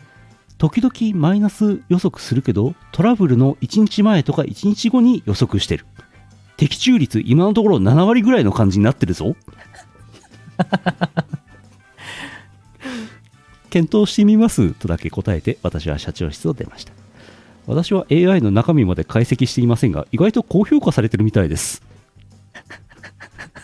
[0.60, 5.88] 時々マイナス予測するけどトラブルの1日前とか1日後に予測してる。
[6.56, 9.36] 的中率今のところ7割ぐらいの感じになってるぞ。
[13.72, 16.99] 検討してみますとだけ答えて私は社長室を出ました
[17.70, 21.84] 私は AI の中身まで解析していませんが意外と高評価されてるみたいです。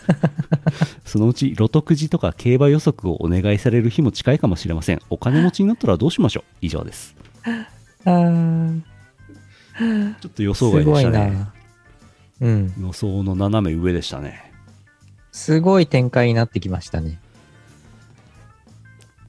[1.04, 5.00] そのうちロトくじとか競馬予測をお願いされる日も近いかもしれません。
[5.10, 6.44] お金持ちになったらどうしましょう。
[6.60, 7.16] 以上です。
[8.04, 8.12] ちょ
[10.28, 11.30] っと予す想外でしたね。
[11.32, 11.52] な。
[12.42, 12.72] うん。
[12.80, 14.52] 予想の斜め上でしたね。
[15.32, 17.18] すごい展開になってきましたね。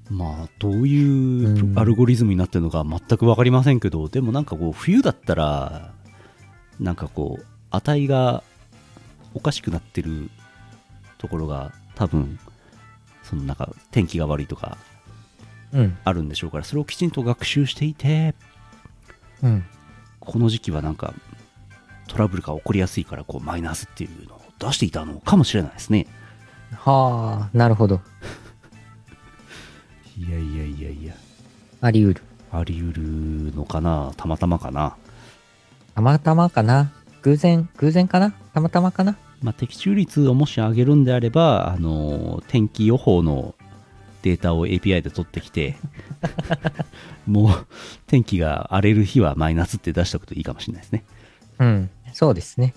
[0.09, 5.91] まあどういううんアルゴリズムになってるのか全く分かりませんけど、でもなんかこう冬だったら
[6.79, 8.43] なんかこう値が
[9.33, 10.29] おかしくなってる
[11.17, 12.39] ところが多分
[13.23, 14.77] そのなんか天気が悪いとか
[15.73, 15.97] うん。
[16.03, 18.35] あるんでしょうからそれをきちんと学習していて
[19.43, 19.65] うん。
[20.19, 21.13] この時期はなんか
[22.07, 26.07] トラブルが起こりやすいからこうマイナスっていうのを出していたのかもしれないですね
[26.73, 28.01] はあ、なるほど。
[30.17, 31.13] いやいやいやいや。
[31.81, 32.23] あり得る。
[32.51, 34.13] あり得るのかな？
[34.17, 34.95] たまたまかな？
[35.93, 36.91] たまたまかな？
[37.21, 38.31] 偶然、偶然かな？
[38.53, 39.17] たまたまかな？
[39.43, 43.53] まあ、的中率をもし上げるんであれば、あの天気予報の
[44.23, 45.77] データを API で取ってきて
[47.27, 47.67] もう
[48.07, 51.03] 天気が荒れる日はマイナスって出しておくといいかもしれないですね。
[51.59, 51.89] うん。
[52.13, 52.73] そうですね。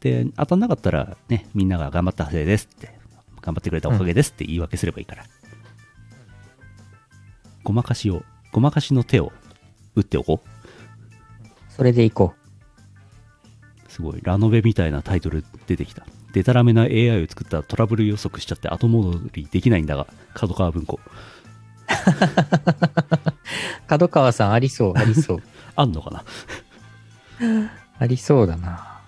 [0.00, 2.90] で当たんなかったらねみんなが頑張ったせいですって
[3.40, 5.24] 頑張ってくれたおかげですって言い訳すればいいから、
[7.62, 9.32] ごまかしをごまかしの手を
[9.94, 10.48] 打っておこう
[11.68, 12.34] それでいこ
[13.88, 21.10] すごいラノベみたいなタイトル出てきたデタラメな AI を作ったらトラブル予測しちゃって後戻りできないんだが角川文庫う。
[23.88, 25.42] 角川さんありそう、ありそう。
[25.74, 26.24] あんのかな？
[27.98, 29.00] ありそうだな。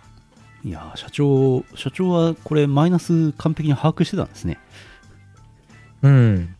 [0.65, 4.61] いやー社長社長はこれマイナス完璧に把握してたんですね
[6.03, 6.55] うん。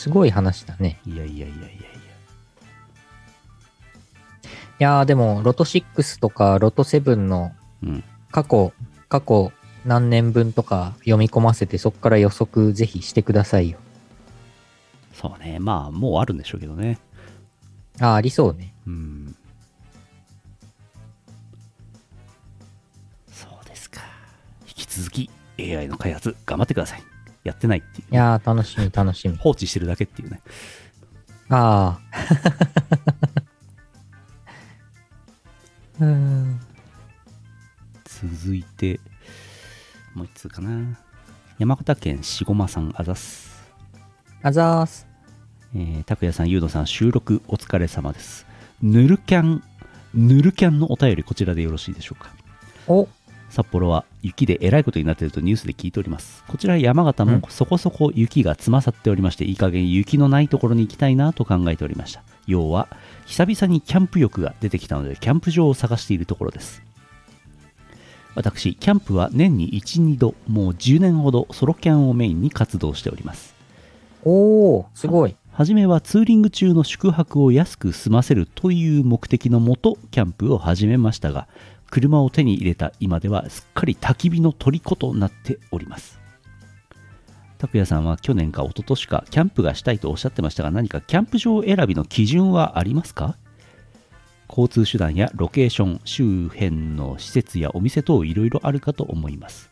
[0.00, 0.98] すごい話だね。
[1.06, 1.74] いやいやいやいやいやい
[4.78, 8.72] やーでも、ロト6とかロト7のうん過去、
[9.10, 9.52] 過去
[9.84, 13.78] 何年分とか読み込ませて、そこから予測ぜひしてくださいよ。
[15.12, 16.98] そうねまあもうあるんでしょうけどね
[18.00, 18.72] あー、ありそうね。
[18.86, 19.36] うん
[23.30, 24.00] そうですか
[24.66, 27.02] 引続き AI の開発頑張ってください。
[27.44, 29.36] やってないっていういやー、楽しみ、楽しみ。
[29.36, 30.40] 放置してるだけっていうね。
[31.48, 32.00] ああ。
[36.00, 36.60] うーん。
[38.04, 39.00] 続いて、
[40.14, 40.98] もう一つかな。
[41.58, 43.50] 山形県しごまさんあざす。
[44.42, 45.06] あざーす。
[45.74, 48.46] えー、拓也さん、ゆうのさん、収録お疲れ様です。
[48.82, 49.62] ぬるキャン、
[50.14, 52.30] ぬるキャンのお便り、こちらでよろしいでしょうか？
[52.86, 53.08] お、
[53.50, 56.44] 札幌は雪でえらいことになっているとニュースで聞いております。
[56.48, 62.22] こちら山形もうんそこそこ雪がつまさっておりまして、いい加減雪のないところに行きたいなと考えておりました。
[62.46, 62.88] 要は、
[63.26, 66.82] 久々にキャンプ欲が出てきたので、キャンプ場を探しているところです。
[68.36, 73.54] 私、キャンプは年に1、2度、もう10年ほどソロキャンをメインに活動しております。
[74.24, 75.34] おー、すごい。
[75.52, 81.48] はじめはツーリング中の宿泊を安く済ませるという目的のもとキャンプを始めましたが
[81.90, 86.20] 車を手に入れた今ではすっかり焚き火の虜となっております。
[87.58, 93.36] 拓也さんは去年か一昨年かキャンプがしたいとおっしゃってましたが何かキャンプ場選びの基準はありますか？
[94.48, 99.70] 交通手段やロケーション周辺の施設やお店等いろいろあるかと思います。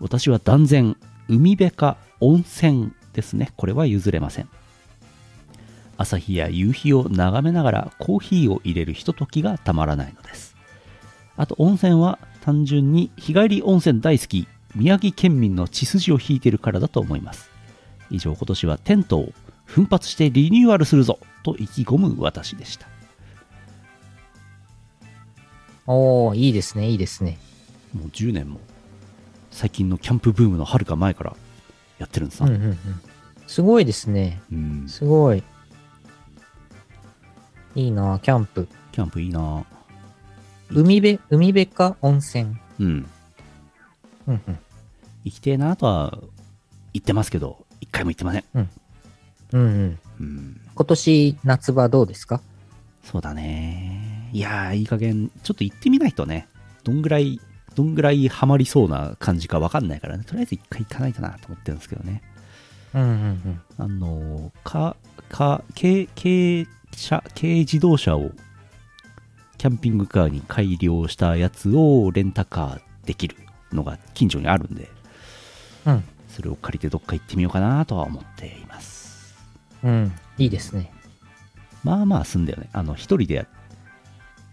[0.00, 0.96] 私は断然
[1.28, 3.52] 海辺か温泉ですね。
[3.56, 4.48] これは譲れません。
[5.96, 10.53] 朝日や夕日を眺めながらコーヒーを入れるひとときがたまらないのです。
[11.36, 17.50] あと温泉は単純に日帰り温泉大好き宮城県民の血筋を引いているからだと思います
[18.10, 19.32] 以上今年はテントを
[19.64, 22.88] 奮発してリニューアルするぞと意気込む私でした
[25.86, 27.38] おー、いいですね、いいですね。
[27.92, 28.60] もう10年も
[29.50, 31.36] 最近のキャンプブームのはるか前から
[31.98, 32.78] やってるんですなうんうんうん。
[33.46, 34.40] すごいですね。
[34.50, 35.42] うんすごい。
[37.74, 38.66] いいなキャンプ。
[38.92, 39.64] キャンプいいな
[40.74, 41.96] 海辺、海辺か？
[42.02, 42.56] 温泉。
[42.80, 43.06] うん
[44.26, 44.58] うんうん。
[45.24, 46.18] 行きてえなとは
[46.92, 48.68] 言ってますけど一回も行ってませんうん
[49.52, 49.98] うん。
[50.20, 52.40] うん今年夏場どうですか？
[53.04, 54.30] そうだね。
[54.32, 56.48] いやー、いい加減、ちょっと行ってみないとね、
[56.82, 57.40] どんぐらい、
[57.76, 62.22] どんぐらいハマりそうな感じかわかんないからね、とりあえず一回行かないとなと思ってるんですけどね。
[62.94, 64.96] うんうんあのー、か、
[65.28, 68.32] か、軽、軽車、軽自動車を、
[69.58, 73.36] キャンピングカーに改良したやつをレンタカーできる
[73.72, 74.90] のが近所にあるんで、
[75.86, 75.92] うん。
[75.94, 76.04] うん。
[76.28, 79.34] それを借りてどっか行ってみようかなとは思っています。
[79.82, 80.12] うん。
[80.38, 80.90] いいですね。
[81.84, 82.68] まあまあすんだよね。
[82.72, 83.46] あの、一人で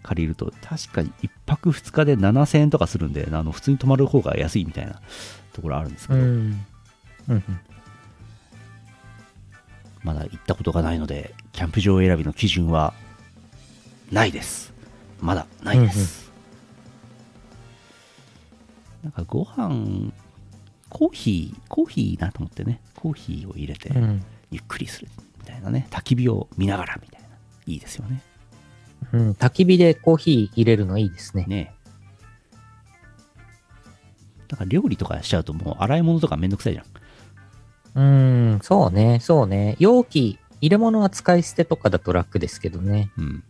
[0.02, 5.00] 借りると、確かに一泊二日で7000円とかするんで、あの、普通に泊まる方が安いみたいな
[5.52, 6.26] ところあるんですけど、うん。
[6.26, 6.64] うん
[7.28, 7.42] うん。
[10.04, 12.92] まだ行ったことがないので、キャンプ場選びの基準は、
[14.10, 14.71] ないです。
[15.22, 16.30] まだないです。
[19.04, 20.12] なんかご飯、
[20.90, 24.22] コーヒー、コーヒーいいなと思ってね、コーヒーを入れて、うん。
[24.50, 25.08] ゆっくりする
[25.38, 27.28] みたいなね、焚き火を見ながらみたいな、
[27.66, 28.20] いいですよね。
[29.12, 29.30] うん。
[29.32, 31.44] 焚き火でコーヒー入れるのいいですね。
[31.48, 31.74] ね
[34.50, 36.86] なんか料理とかしちゃうともう洗い物とかめんどくさいじゃん。
[37.94, 38.60] うん。
[38.62, 39.76] そうね、そうね。
[39.78, 43.10] 容器、入れ物は使い捨てとかだと楽ですけどね。
[43.16, 43.44] うん。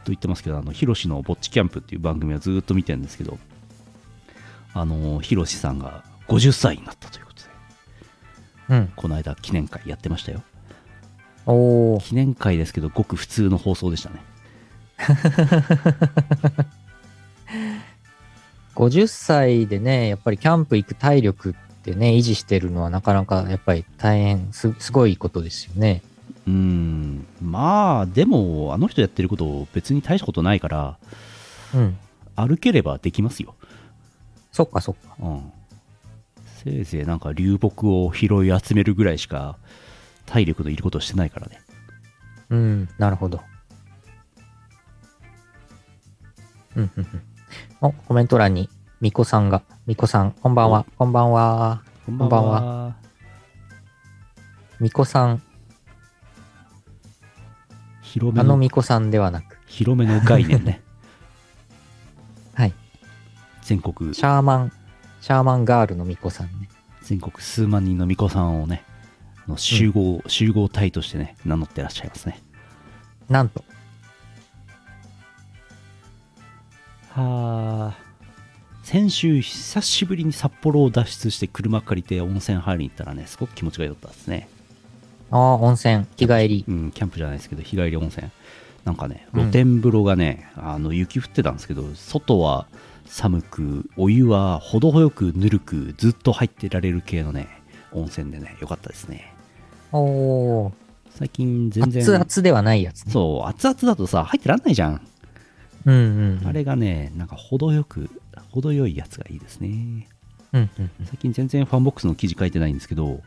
[0.00, 3.38] っと言ってますけど、あの、ヒロシのぼっちキャンプっていう番組はずっと見てるんですけど、
[4.74, 7.48] あの、ヒロシさんが50歳になったということで、
[8.70, 8.92] うん。
[8.96, 10.42] この間記念会やってましたよ。
[11.46, 12.00] おー。
[12.00, 14.20] 記念会ですけど、ごく普通の放送でしたね。
[18.74, 26.02] 50歳でね、やっぱりキャンプ行く体力ってね、維持してるのはなかなかやっぱり大変す、すごいことですよね。
[26.46, 30.98] うーん、まあ、でも、あの人やってること別に大したことないから、
[31.74, 31.98] うん。
[32.36, 33.54] 歩ければできますよ。
[34.52, 35.16] そっかそっか。
[35.20, 35.52] うん。
[36.64, 39.56] せいぜいなんか流木を拾い集めるぐらいしか
[40.26, 41.60] 体力のいることをしてないからね。
[42.50, 43.40] うん、なるほど。
[46.76, 47.22] うん、うん、うん。
[47.80, 48.68] お、コメント欄に、
[49.00, 51.82] みこさんが、みこさん、こんばんは、こんばんは。
[52.06, 52.96] こんばんは。
[54.80, 55.42] みこさん、
[58.10, 60.82] 広めの、あのみこさんではなく、広めの概念ね。
[62.54, 62.74] はい。
[63.62, 64.72] 全国、シャーマン、
[65.20, 66.68] シャーマンガールのみこさんね。
[67.02, 68.82] 全国数万人の巫女さんをね、
[69.46, 72.42] の集合、集合体としてね、名乗ってらっしゃいますね。
[73.28, 73.64] なんと、
[77.10, 77.98] はあ。
[78.82, 84.48] 先週、久しぶりに札幌を脱出して車借りて温泉入りに行ったらね、すごく気持ちが良かったですね。
[85.30, 86.64] ああ、温泉、日帰り。
[86.68, 88.28] うん、キャンプじゃないですけど、日帰り温泉。
[88.84, 92.66] なんかね、うん露天風呂がね、あの雪降ってたんですけど、外は
[93.06, 97.48] 寒く、お湯は程よくぬるく、ずっと入ってられる系のね、
[97.92, 99.32] 温泉でね、よかったですね。
[99.92, 100.72] おー。
[101.10, 103.12] 最近全然、熱々ではないやつね。
[103.12, 105.00] そう、熱々だとさ、入ってらんないじゃん。
[105.86, 106.46] うんうんうん。
[106.46, 108.10] あれがね、なんか程よく、
[108.50, 110.08] 程よいやつがいいですね。
[110.52, 111.06] うんうんうん。
[111.06, 113.20] 最近全然ファンボックスの記事書いてないんですけど、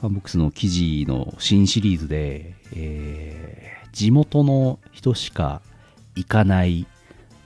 [0.00, 5.60] ファンボックスの記事の新シリーズで、えー地元の人しか
[6.14, 6.86] 行かない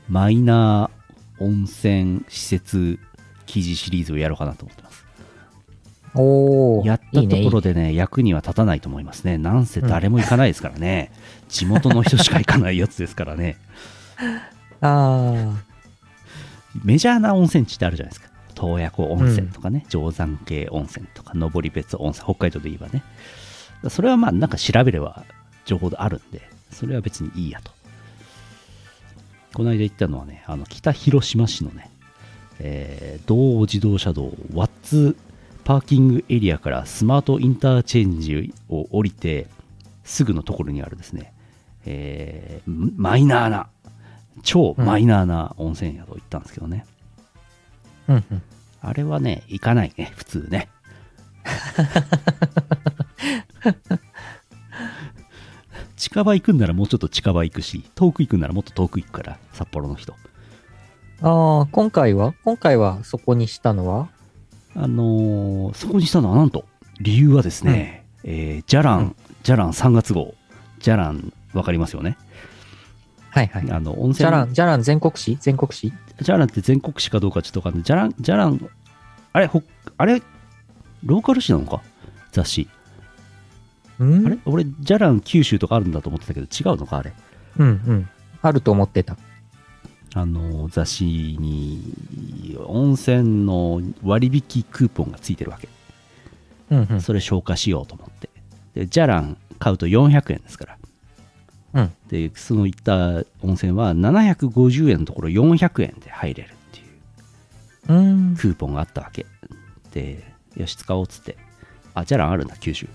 [0.09, 2.99] マイナー温泉施設
[3.47, 5.07] 記事シリーズをやろうかなと思ってます。
[6.15, 6.87] おー。
[6.87, 9.39] やったところでね、役には立たないと思いますね。
[9.39, 11.11] なんせ誰も行かないですからね。
[11.49, 13.57] 地元の人しか行かないやつですからね。
[14.83, 15.55] あ
[16.85, 18.32] メジャーな温泉地ってあるじゃないですか。
[18.63, 23.03] 洞爺湖温泉とかね、定山系温泉とか、登別温泉、北海道で言えばね。
[23.91, 25.25] それはまあ、なんか調べれば
[25.65, 27.73] 情報あるんで、それは別にいいやと。
[29.53, 31.91] この間行ったのはね、あの北広島市のね、
[32.61, 35.17] えー道央自動車道ワッツ
[35.65, 39.47] パーキングエリアからスマートインターチェンジを降りて
[40.05, 41.35] すぐのところにあるですね、
[41.85, 43.69] えーマイナーな
[44.43, 48.13] 超マイナーな温泉宿行ったんですけどね、ー。
[48.13, 48.43] うんうん。
[48.83, 50.69] あれはね行かないね普通ね。
[55.97, 60.15] 近場行くんならもうちょっと近場行くし遠く行くんならもっと遠く行くから札幌の人。
[61.23, 62.35] ああ、今回は？
[62.45, 64.09] 今回はそこにしたのは？
[64.75, 66.65] あのーそこにしたのはなんと
[67.01, 69.17] 理由はですね、えージャラン、うん。
[69.45, 70.35] ジャラン3月号。
[70.81, 72.19] ジャランわかりますよね？
[73.31, 73.71] はいはい。
[73.71, 75.93] あの温泉ジャラン、ジャラン全国紙全国紙
[76.23, 77.83] ジャランって全国紙かどうかちょっとわかんない。
[77.83, 78.71] ジャランジャラン
[79.33, 79.63] あれほ
[79.99, 80.23] あれ
[81.05, 81.83] ローカル紙なのか？
[82.33, 82.69] 雑誌。
[83.99, 84.27] うん？
[84.27, 84.39] あれ？
[84.45, 86.99] 俺ジャラン九州とかあるんだと思ってたけど違うのか？
[86.99, 87.13] あれ。
[87.59, 88.09] うんうん。
[88.41, 89.17] あると思ってた。
[90.15, 91.05] あの雑誌
[91.41, 95.69] に温泉の割引クーポンがついてるわけ。
[96.71, 97.01] うんうん。
[97.01, 98.29] それ消化しようと思って。
[98.75, 100.79] でジャラン買うと400円ですから
[101.75, 101.93] うん。
[102.09, 106.83] でその行った温泉は750円のところ400円で入れるってい
[107.89, 108.37] ううん。
[108.37, 109.27] クーポンがあったわけ。
[109.93, 110.23] で
[110.57, 111.37] よし使おうっつって。
[111.95, 112.89] あジャランあるんだ九州。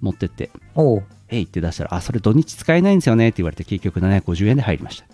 [0.00, 0.50] 持ってって。
[0.74, 1.04] おう。
[1.28, 5.06] えいって出したらあそれ土日使えないんですよねって言われて結局750円で入りました。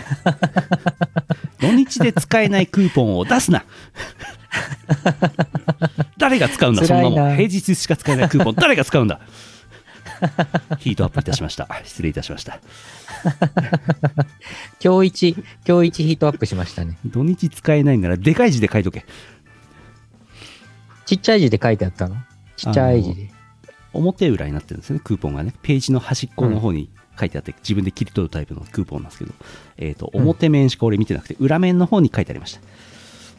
[1.60, 3.64] 土日で使えないクーポンを出すな。
[6.18, 7.36] 誰が使うんだそんなもん。
[7.36, 8.54] 平日しか使えないクーポン。
[8.54, 9.20] 誰が使うんだ
[10.78, 11.68] ヒートアップいたしました。
[11.84, 12.60] 失礼いたしました。
[14.82, 16.98] 今日一、今日一ヒートアップしましたね。
[17.04, 19.04] 土日使えないならでかい字で書いとけ。
[21.06, 22.16] ちっちゃい字で書いてあったの？
[22.56, 23.30] ちっちゃい字で。
[23.92, 25.52] 表裏になってるんですよねクーポンがね。
[25.62, 29.32] ページの端っこの方に書いてあって、自分で切り取るタイプのクーポンなんですけど、
[29.76, 32.60] えー、と表面しか俺見てなくて、裏面の方に書いてありました。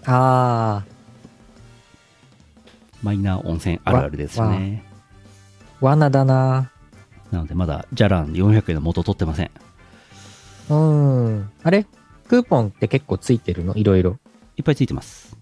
[0.05, 0.83] あ
[3.01, 4.83] マイナー温泉あるあるですよね。
[4.87, 4.90] ー、
[5.81, 6.71] 罠だな。
[7.31, 9.51] なのでまだジャラン400円の元取ってません
[10.69, 11.51] うん。
[11.63, 11.85] あれ？
[12.27, 13.75] クーポンって結構ついてるの？
[13.75, 14.17] いろいろ。
[14.57, 15.37] いっぱいついてます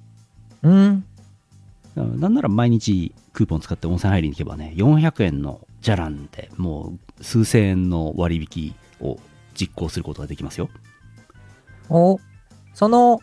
[0.64, 1.04] うん。
[1.96, 8.76] うんなんなら毎日クーポン使って温泉入りに行けばね400円のジャランでもう数千円の割引
[9.06, 9.18] を
[9.60, 10.70] 実行することができますよ
[11.90, 12.20] お、
[12.74, 13.20] その、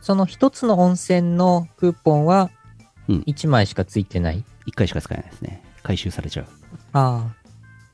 [0.00, 2.50] その一つの温泉のクーポンは
[3.08, 6.46] うん1枚しかついてない？1回しか使えないですね回収されちゃう
[6.92, 7.34] ああ、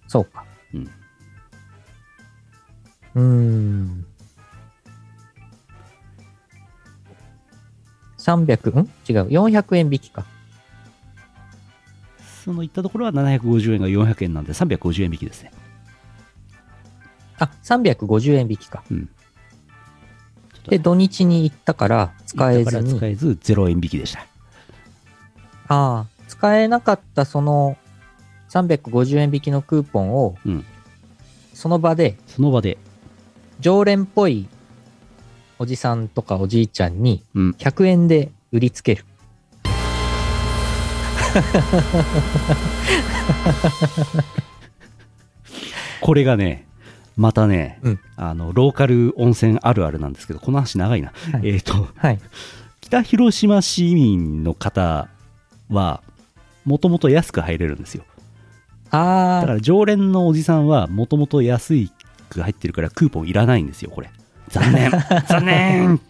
[0.09, 0.45] そうか。
[0.72, 0.90] うん
[3.16, 4.07] うーん。
[8.18, 8.90] 300、ん？
[9.09, 9.28] 違う。
[9.28, 10.24] 400円引きか。
[12.45, 15.51] その行ったところは750円が400円なんで350円引きですね
[17.38, 18.82] あ、350円引きか。
[18.90, 19.09] うん
[20.68, 22.99] で、土日に行ったから使えだからずに。
[22.99, 24.24] 使えず0円引きでしたあ
[25.68, 27.76] あ、使えなかったその
[28.55, 30.64] 350円引きのクーポンを、うん。
[31.52, 32.78] その場でその場で。
[33.61, 34.48] 常連っぽい
[35.59, 37.50] おじさんとかおじいちゃんにうん。
[37.59, 39.05] 100円で売りつける。
[46.00, 46.66] これがね
[47.16, 48.00] またね、うん。
[48.16, 51.48] あのローカル温泉あるあるなんですけどこの話長いな、はい。
[51.48, 52.20] えっ、とはい。
[52.80, 55.09] 北広島市民の方
[55.68, 56.02] は
[56.64, 58.05] もともと安く入れるんですよ
[58.91, 59.41] ああ。
[59.41, 61.91] だから常連のおじさんはもともと安い
[62.28, 64.11] く入ってるからクーポンいらないんですよ、これ。
[64.49, 64.91] 残念。
[65.28, 66.01] 残念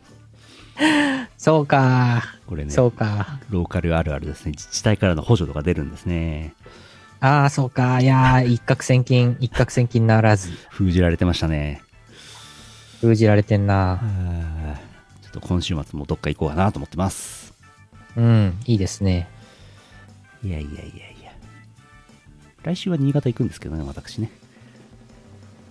[1.36, 2.36] そうか。
[2.46, 2.70] これね。
[2.70, 3.38] そうか。
[3.50, 4.52] ローカルあるあるですね。
[4.52, 6.54] 自治体からの補助とか出るんですね。
[7.20, 8.00] ああ、そうか。
[8.00, 10.50] いや一攫千金、一攫千金ならず。
[10.70, 11.82] 封じられてましたね。
[13.00, 14.00] 封じられてんな。
[15.22, 17.54] ちょっと今週末もどっか行こうかなと思ってます。
[18.16, 19.28] うん、いいですね。
[20.42, 21.13] いやいやいやいや。
[22.64, 24.30] 来週は新潟行くんですけどね、私ね。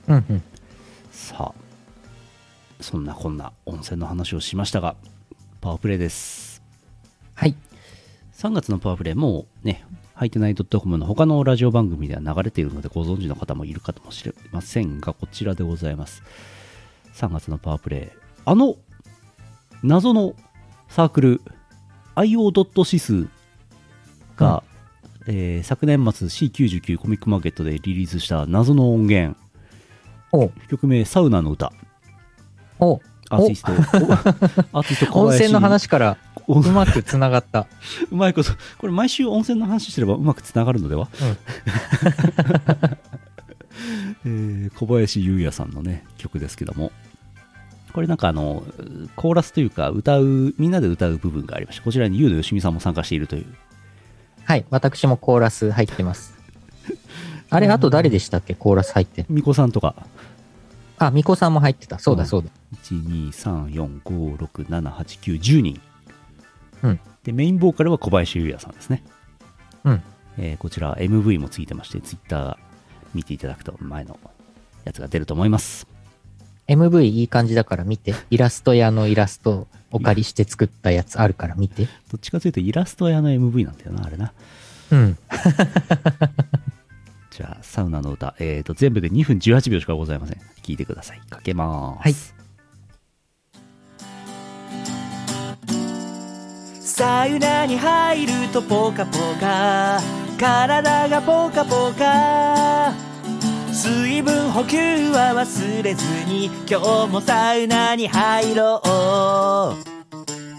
[0.08, 0.44] うんうん。
[1.12, 1.54] さあ、
[2.80, 4.96] そんなこんな温泉の話をしましたが、
[5.60, 6.62] パワープレイです。
[7.34, 7.56] はい。
[8.34, 9.84] 3月のパワープレイ、もうね、
[10.14, 16.22] ハイテナイドットコムの他のラジオ番組では流れているのでご存知の方もいるかもしれませんが、こちらでございます。
[17.16, 18.18] 3月のパワープレイ。
[18.46, 18.76] あの、
[19.82, 20.36] 謎の
[20.89, 21.41] サークル、
[22.16, 22.86] IO.
[22.86, 23.28] 指数
[24.36, 24.64] が
[25.28, 29.38] えー、昨年末 C99 コミックマーケットでリリースした謎の音源。
[30.69, 31.71] 曲名「サウナの歌」
[32.80, 32.99] お
[33.30, 33.71] アーティスト
[34.74, 36.17] アーティスト温泉の話から
[36.47, 37.67] うまくつながった。
[38.11, 41.07] うまいことこれ毎週温泉の話してればうまくつながるのでは、
[44.26, 44.36] うん。
[44.65, 46.91] えー、小林優也さんのね曲ですけども。
[47.93, 48.63] これなんかあの
[49.15, 53.45] コーラスというか歌うみんなで歌う部分がありましてこちらに優のよしみさんも参加しているという
[54.46, 56.34] はい、私もコーラス入ってます。
[57.50, 59.26] あれ、あと誰でしたっけ、コーラス入って。
[59.30, 59.96] みこさんとか。
[60.98, 62.00] あ、みこさんも入ってた。
[62.00, 62.50] そうだ、そうだ。
[62.84, 65.82] 1、2、3、4、5、6、7、8、9、10人。
[66.82, 67.00] うん。
[67.24, 69.04] で、メインボーカルは小林優也さんですね。
[69.84, 70.04] うん。
[70.38, 72.58] えー、こちら、MV もついてまして、Twitter
[73.14, 74.20] 見ていただくと前の
[74.84, 75.93] やつが出ると思います。
[76.68, 78.14] MV いい感じだから見て。
[78.30, 81.86] イラスト屋のイラストお借りして作ったやつあるから見て。
[81.86, 84.34] どっちかというとイラスト屋の MV なんだよな、あれな。
[84.91, 85.18] うん。
[87.32, 90.38] じゃあ、サウナの歌、えーと、全部で2分18秒しかございません。
[90.61, 91.22] 聞いてください。
[91.30, 92.03] かけます。
[92.03, 92.43] はい
[96.95, 99.99] サウナに入るとポカポカ
[100.38, 103.12] 体がポカポカ
[103.74, 104.78] 水分補給
[105.09, 108.80] は忘れずに今日もサウナに入ろ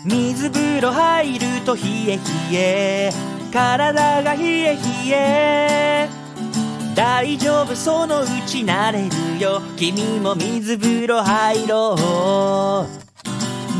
[0.04, 3.10] う水風呂入ると冷え冷え
[3.52, 4.80] 体が冷え冷
[5.12, 6.08] え
[6.96, 13.04] 大丈夫そのうち慣れるよ君も水風呂入ろう。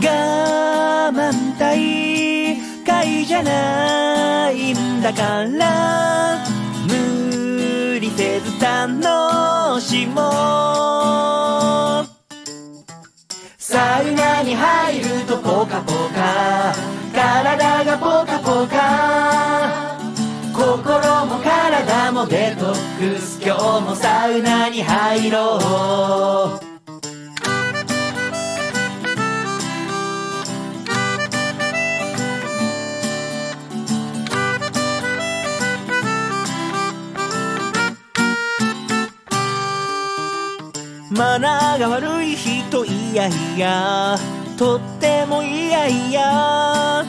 [0.04, 1.76] 我慢大
[2.84, 6.53] 会じゃないんだから。
[8.16, 10.22] せず楽しも
[12.02, 12.06] う
[13.58, 16.72] サウナに入るとポカポカ。
[17.12, 19.98] 体がポカポカ。
[20.52, 23.42] 心も体もデトックス。
[23.44, 26.63] 今日もサウナに入ろう。
[41.16, 44.16] マナーが悪い人いやいや。
[44.58, 47.04] とってもいやいや。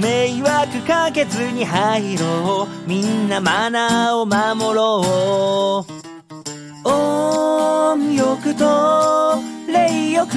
[0.00, 2.88] 迷惑かけずに入ろう。
[2.88, 6.88] みんなマナーを守ろう。
[6.88, 9.38] 音欲と
[9.68, 10.34] 霊欲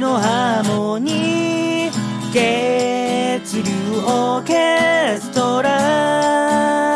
[0.00, 2.06] のハーモニー。
[2.32, 6.95] 血流オーケストラ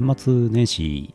[0.00, 1.14] 年末年始、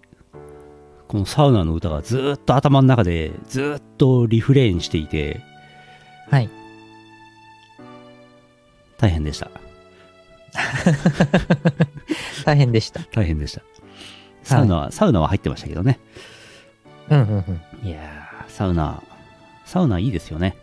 [1.07, 5.41] このサウナの歌がずーっと頭の中でずーっとリフレインしていて、
[6.29, 6.49] はい。
[8.97, 9.49] 大変でした。
[12.45, 13.01] 大変でした。
[13.11, 13.63] 大変でした。
[14.43, 15.99] サウナは、サウナは入ってましたけどね。
[17.09, 17.87] うんうんうん。
[17.87, 19.01] いやー、サウナ、
[19.65, 20.55] サウナいいですよね。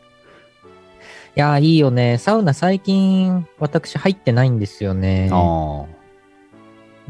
[1.36, 2.18] いやー、いいよね。
[2.18, 5.28] サウナ最近、私入ってないんですよね。
[5.32, 5.86] あ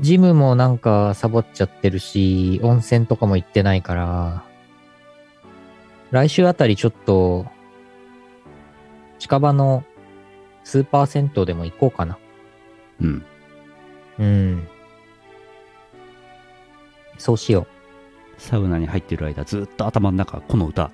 [0.03, 4.45] ジムもなんかサボっちゃってるし、温泉とかも行ってないから、
[6.11, 7.47] 来週あたりちょっと、
[9.19, 9.85] 近場の
[10.65, 12.15] スーパー銭湯でも行こうかな。
[12.15, 12.19] あ、
[13.01, 13.25] うん。
[14.19, 14.69] うん。
[17.23, 17.69] そうしよ
[18.37, 20.91] サウナに入ってる間ずっと頭の中この歌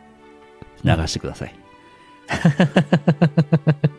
[0.84, 1.54] 流してください、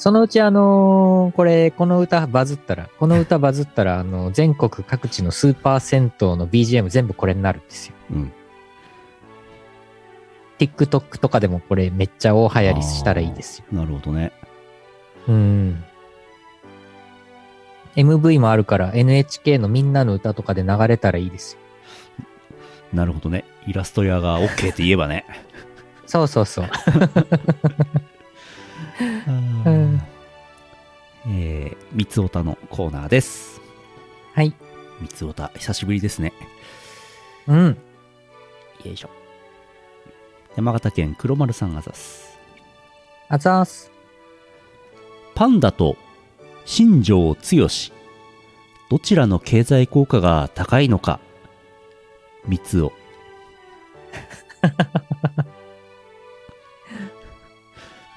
[0.00, 7.94] そのうちあのーこれ、この歌バズったら、この歌バズったら、あの、全国各地のスーパー銭湯の BGM 全部これになるんですよ。
[8.12, 8.32] うん、
[10.58, 13.66] TikTok とかでもこれめっちゃ大流行りしたらいいですよ。
[13.72, 14.32] なるほどね
[15.28, 15.84] うん。
[17.94, 21.60] MV もあるから NHK のみんなの歌とかで流れたらいいですよ。
[22.94, 25.26] なるほどねイラスト屋が OK って言えばね
[26.06, 26.70] そうそうそう。
[31.26, 33.60] えー、三つおたのコーナーです。
[34.34, 34.54] はい。
[35.00, 36.32] 三つおた久しぶりですね。
[37.46, 37.78] うん。
[38.84, 39.10] よいしょ。
[40.56, 42.38] 山形県黒丸さんあざす。
[43.28, 43.90] あざーす。
[45.34, 45.96] パンダと
[46.64, 47.92] 新庄剛志。
[48.90, 51.20] どちらの経済効果が高いのか。
[52.46, 52.92] 三つお。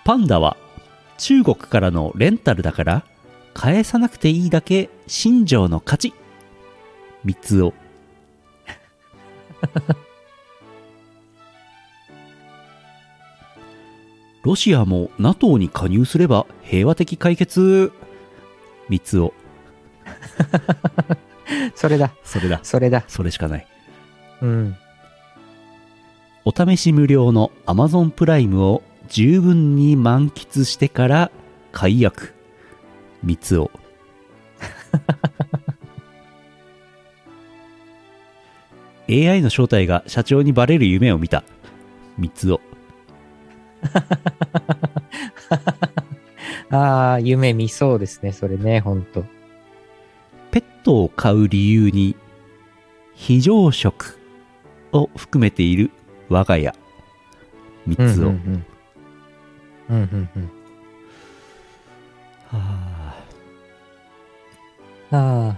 [0.06, 0.58] パンダは
[1.24, 3.05] 中国からのレンタルだから
[3.53, 6.13] 返さなくていいだけ新庄の勝ち
[7.24, 7.74] 三つお
[14.43, 17.93] ロシアも NATO に加入すれば平和的解決
[18.89, 19.34] 三つお
[21.74, 22.13] それだ。
[22.26, 23.05] それだそれだ。
[23.07, 23.67] それしかない
[24.41, 24.76] うん。
[26.43, 28.84] お試し無料の Amazon プライムを
[29.14, 31.30] 十分に満喫してから
[31.72, 32.34] 解約
[33.22, 33.70] 三つお
[39.07, 41.43] AI の正体が社長にバレる夢を見た
[42.18, 42.59] 三つお
[46.72, 48.32] ああ、夢見そうですね。
[48.32, 49.26] それね、ほんと。
[50.49, 52.16] ペットを飼う理由に
[53.14, 54.20] 非常食
[54.91, 55.91] を含めている
[56.30, 56.74] 我が家
[57.86, 58.18] 三つお、うんうんう
[58.57, 58.66] ん。
[59.89, 60.51] うんうんうん。
[62.47, 63.13] は
[65.11, 65.57] ああ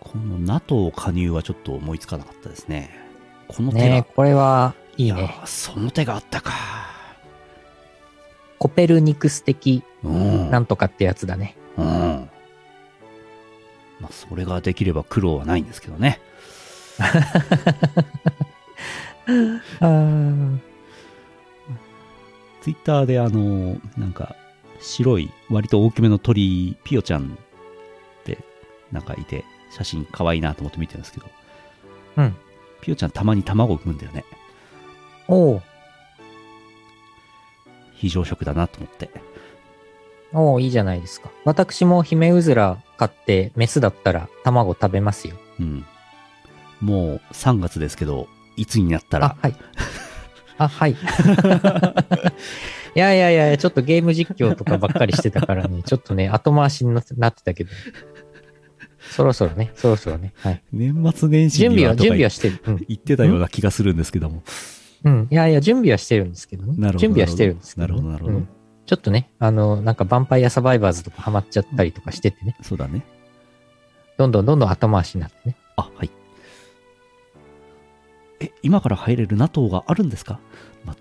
[0.00, 2.90] この NATO 加入はちょっと思いつかなかったですね
[3.48, 3.72] このあ。
[3.72, 5.38] 手が、ねこれはいいやね。
[5.42, 6.52] ーその手があったか
[8.58, 11.56] コペルニクス的うんなんとかってやつだね。
[11.76, 12.30] うん
[14.00, 16.20] まあそれができれば苦労はないんですけどね
[19.28, 20.58] ああ。
[22.62, 24.34] ツイッターであのなんか
[24.80, 27.38] 白い割と大きめの鳥ピヨちゃん
[28.20, 28.38] って
[28.92, 31.26] なんかいて写真可愛いなと思って見てるんですけど
[32.16, 32.36] うん。
[32.80, 34.24] ピヨちゃんたまに卵を産むんだよね
[35.28, 35.62] おう
[37.94, 39.10] 非常食だなと思って
[40.32, 41.30] おういいじゃないですか。
[41.44, 45.36] 私もヒメウズラ買ってメスだったら卵食べますよ。
[45.58, 45.86] うん
[46.80, 48.28] もう3月ですけど
[48.58, 49.54] いつになったあら、はい。
[50.58, 50.92] あ、はい。
[52.94, 57.70] いやいやいや、ちょっとゲーム実況とかばっかりしてたからね、ちょっとね、後回しにななってたけど。
[59.10, 60.32] そろそろね、そろそろね。
[60.36, 60.62] はい。
[60.72, 62.60] 年末年始準備は、準備はしてる。
[62.66, 62.76] うん。
[62.88, 64.42] 言ってたような気がするんですけども
[65.04, 65.28] うん。
[65.30, 66.74] いやいや、準備はしてるんですけどね。
[66.76, 67.92] なるほど準備はしてるんですけど、ね。
[67.92, 68.48] なるほどなるほどうん
[68.86, 72.56] ちょっとね、あの、なんかヴァンパイアサバイバーズとかハマっちゃったりとかしててね。
[72.62, 73.04] そうだね
[74.16, 75.56] どんどんどんどん後回しになってね。
[75.76, 76.10] あはい
[78.40, 80.40] え今から入れる NATO があるんですか？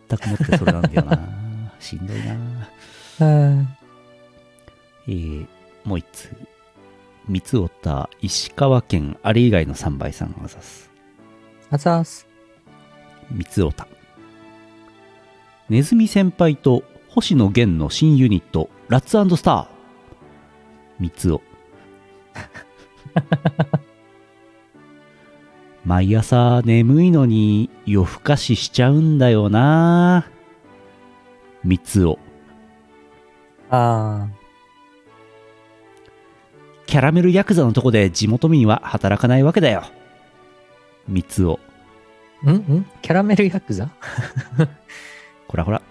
[0.10, 1.20] 全くもってそれなんだよな。
[1.80, 2.34] しんどいな。
[3.20, 3.26] う
[3.56, 3.68] ん。
[5.08, 5.48] えー、
[5.86, 6.36] もう一通
[7.28, 10.90] 三つおた石川県あれ以外の3倍さんあざす。
[11.70, 12.28] あざーす。
[13.32, 13.88] 三つおた。
[15.70, 19.68] ネズミ先輩と星野源の新ユニットラッツスター。
[21.00, 21.42] 三つお
[25.88, 30.30] 毎朝眠いのに夜更かししちゃうんだよな。
[31.64, 32.20] 三つお
[33.70, 34.28] あ
[36.88, 39.86] キャラメルヤクザのとこで地元民は働かないわけだよ。
[41.08, 42.52] 三つおー。
[42.52, 42.86] んん。
[43.02, 43.90] キャラメルヤクザ？
[45.48, 45.82] こらほら。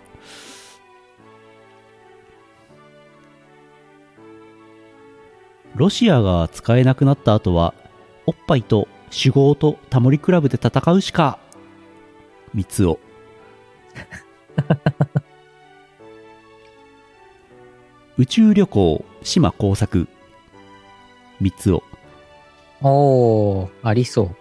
[5.75, 7.73] ロシアが使えなくなった後は
[8.27, 11.39] おっぱいと酒豪とタモリクラブで戦うしか。
[12.55, 12.99] 三つお
[18.19, 20.09] 宇宙旅行島工作。
[21.41, 21.83] 三つお
[22.83, 24.37] おー、ありそう。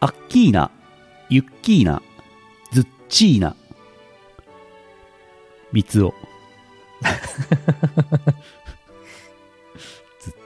[0.00, 0.70] アッキーナ
[1.30, 2.02] ユッキーナ
[2.72, 3.56] ズッチーナ。
[5.72, 6.14] 三つお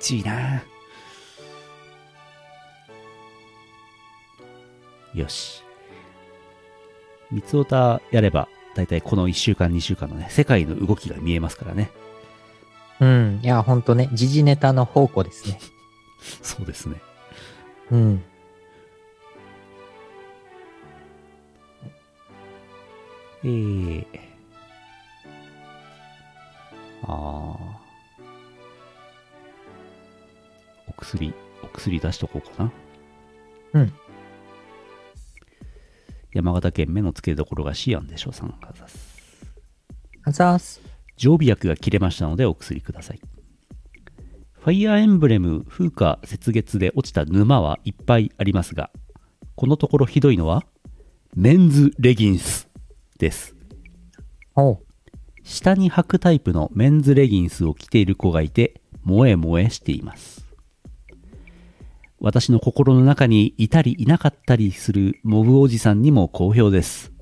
[0.09, 0.63] ちいな。
[5.19, 5.63] よし。
[7.31, 11.91] 三つおたやれば、だいたいこの1週間、2週間のね、世界の動きが見えますからね。
[13.01, 13.41] うん。
[13.43, 15.61] いや、ほんとね、時事ネタの宝庫ですね。
[16.43, 16.97] そうですね。
[17.91, 18.25] うん。
[23.45, 24.07] えー。
[27.05, 27.79] あー。
[30.89, 32.73] お薬、お薬出しとこうかな。
[33.75, 33.93] うん。
[36.39, 39.19] 山形県目の付けどころがシアンでしょさんがざす。
[40.23, 40.81] あざーす。
[41.17, 43.21] 常備薬が切れましたのでお薬ください。
[44.53, 48.93] ファイアーエンブレム風化雪月で落ちた沼はいっぱいありますが、
[49.57, 50.65] このところひどいのは、
[51.35, 52.69] メンズレギンス
[53.19, 53.57] です。
[55.43, 60.48] 下に履くタイプのメンズレギンスを着ている子がいて、萌え萌えしています。
[62.21, 67.13] 私の心の中にいたりいなかったりするモブおじさんにも好評です。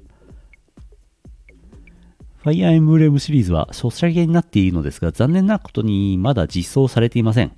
[2.38, 7.52] ファイアーエンブレムシリーズはソシャゲになっているのですが、残念なことにまだ実装されていません。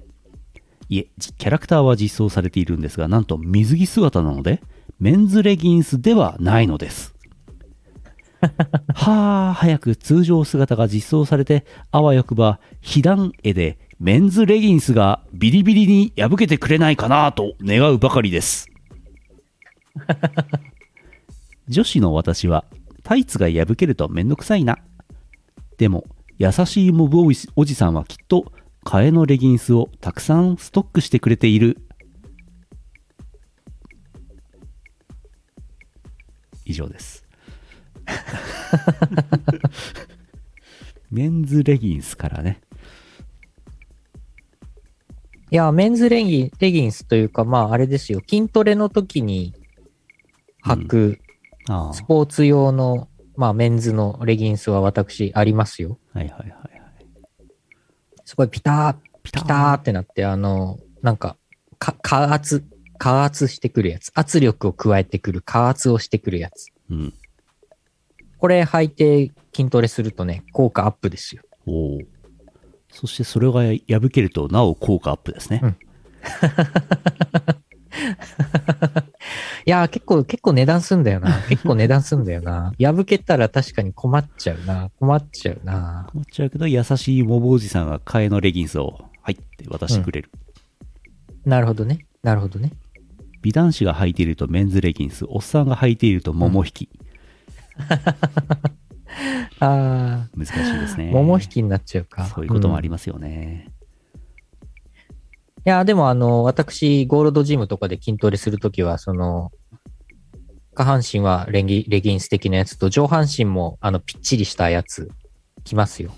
[0.89, 4.63] いえ、じキャラクターは実装されているんですが、なんと水着姿なので、
[4.99, 7.15] メンズレギンスではないのです。
[8.95, 18.69] はあ、早く通常姿が実装されて、あわよくば、被弾絵でメンズレギンスがビリビリに破けてくれないかなと願うばかりです。
[21.67, 22.65] 女子の私は、
[23.03, 24.79] タイツが破けるとめんどくさいな。
[25.79, 26.05] でも、
[26.39, 28.53] 優しいモブおじおじさんはきっと、
[28.85, 31.79] 替えのレギンスをたくさんストックしてくれている。
[36.65, 37.27] 以上です。
[41.11, 42.61] メンズレギンスからね。
[45.51, 48.21] いや、メンズレギンレギンスというか、まあ、あれですよ。
[48.29, 49.55] 筋トレの時に
[50.65, 51.19] 履く
[51.69, 55.99] あスポーツ用の、まあ、メンズのレギンスは私ありますよ。
[56.15, 56.83] あ、はいはいはいはい。
[58.25, 61.37] すごいピター、ピピターってなって、あの、なんか、
[61.79, 62.65] か、加圧、
[62.99, 64.11] 加圧してくるやつ。
[64.15, 66.69] 圧力を加えてくる、加圧をしてくるやつ。
[66.91, 67.15] うん。
[68.39, 71.43] これ履いて筋トレするとね、効果アップですよ。
[71.67, 71.99] おお。
[72.99, 75.61] そしてそれが破けるとなお効果アップですね。
[75.63, 75.77] うん
[79.65, 81.43] いやー、結構、結構値段すんだよな。
[81.49, 82.73] 結構値段すんだよな。
[82.81, 84.91] 破けたら確かに困っちゃうな。
[84.99, 86.09] 困っちゃうな。
[86.13, 90.31] 思っちゃうけど、優しいモブおじさんが替えのレギンスを、はいって渡してくれる。
[91.45, 92.07] なるほどね。
[92.23, 92.73] なるほどね。
[93.43, 96.89] 美男子が履いているとメンズレギンス、おっさんが履いていると桃引き。
[99.61, 101.11] あ難しいですね。
[101.11, 102.25] ー、桃引きになっちゃうか。
[102.27, 103.71] そういうこともありりますよね。
[105.65, 109.53] いや、でもあの、私、ゴールドジムとかで筋トレするときは、その、
[110.75, 115.11] 下半身はレギレギンス的なやつと、上半身も、あの、ぴっちりしたやつ、
[115.65, 116.13] 着ますよ。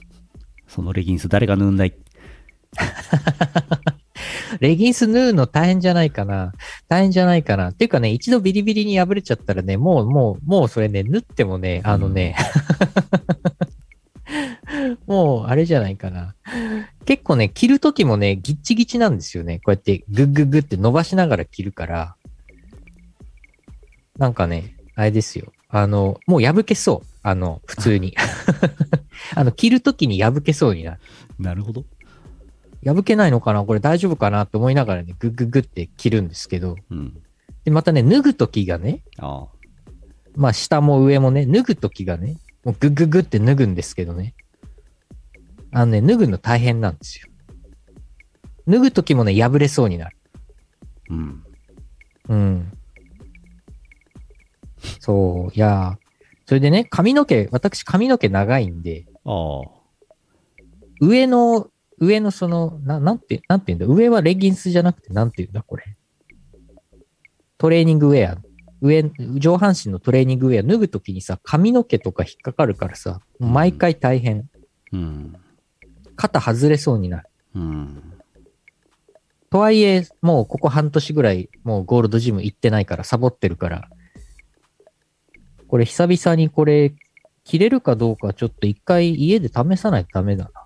[0.69, 1.95] そのレギンス誰が縫うんだい？
[4.61, 6.53] レギンス縫うの大変じゃないかな。
[6.89, 7.71] 大変じゃないかな。
[7.71, 12.37] っていうかね、一度ビリビリに破れちゃったらね、もう、もう、もうそれね、縫ってもね、あのね、
[15.07, 16.35] もう、あれじゃないかな。
[17.07, 19.59] 結構ね、着るときもね、ギッチギチなんですよね。
[19.59, 22.17] こうやってグッグッグって伸ばしながら着るから。
[24.19, 25.53] なんかね、あれですよ。
[25.71, 27.07] あの、もう破けそう。
[27.23, 28.15] あの、普通に。
[29.35, 31.01] あ の、着るときに破けそうになる。
[31.39, 31.85] なるほど。
[32.85, 33.65] 破けないのかな？
[33.65, 34.47] これ大丈夫かな？
[34.47, 36.77] と思いながらね、グッグッグって着るんですけど。
[36.91, 37.23] うん。
[37.65, 39.49] で、またね、脱ぐときがね、ああ。
[40.35, 44.35] まあ下も上もね、脱ぐときがね、もうグッグッグって脱ぐんですけどね。
[45.73, 47.29] あのね、脱ぐの大変なんですよ。
[48.67, 50.17] 脱ぐときもね、破れそうになる。
[51.11, 51.45] うん。
[52.29, 52.73] うん。
[55.01, 56.11] そう、いやー
[56.47, 59.71] それでね、髪の毛、私髪の毛長いんで、ああ。
[61.01, 61.69] 上の、
[62.01, 65.85] 上のその、ななんて、なんて言うんだ、上はレギンスじゃなくて、なんて言うんだ、これ。
[67.59, 68.39] トレーニングウェア。
[68.81, 74.49] 上、上半身のトレーニングウェア脱ぐときにさ、髪の毛とか引っかかるからさ、毎回大変。
[74.93, 75.37] うん。
[76.17, 77.29] 肩外れそうになる。
[77.55, 78.03] うん。
[79.51, 83.91] とはいえ、もうここ半年ぐらい、もうゴールドジム行ってないから、サボってるから。
[85.69, 86.95] これ久々にこれ、
[87.45, 90.60] 着れるかどうかちょっと一回家で試さないとダメだな。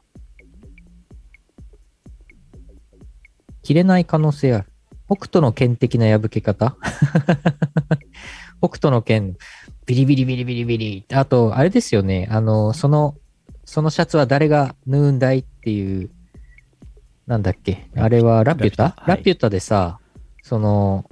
[3.65, 4.67] 着れない可能性ある。
[5.07, 6.77] 北斗の剣的な破け方？
[8.63, 9.37] 北斗の剣、
[9.87, 11.05] ビリビリビリビリビリ。
[11.13, 12.29] あと、あれですよね。
[12.31, 13.17] あの、その、
[13.65, 16.11] そのシャツは誰が縫うんだいっていう
[17.27, 17.89] なんだっけ？
[17.97, 18.85] あれはラピュタ？
[18.85, 19.99] ラピュタはいラピュタでさ、
[20.43, 21.05] その、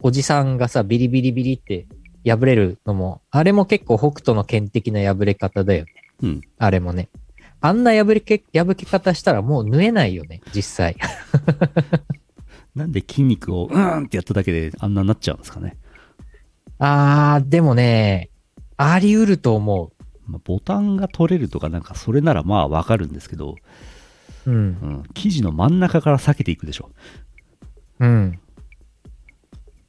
[0.00, 1.86] おじさんがさ、ビリビリビリって
[2.24, 5.90] 破れるのも、あれも結構北斗の剣的な破れ方だよね。
[6.22, 6.40] うん。
[6.58, 7.08] あれもね。
[7.66, 10.96] あんな破れけ、破け方したらもう縫えないよね、実際。
[12.76, 15.76] なんで筋肉をうーんってやっただけであんなになっちゃうんですかね。
[16.78, 18.30] あー、でもね、
[18.76, 19.92] あり得ると思
[20.26, 23.56] まあ、ボタンが取れるとかなんかそれならまあわかるんですけど、
[24.46, 24.50] う。
[24.50, 24.56] うん。
[24.56, 26.90] うん、生地の真ん中から避けていくでしょ。
[27.98, 28.38] うん。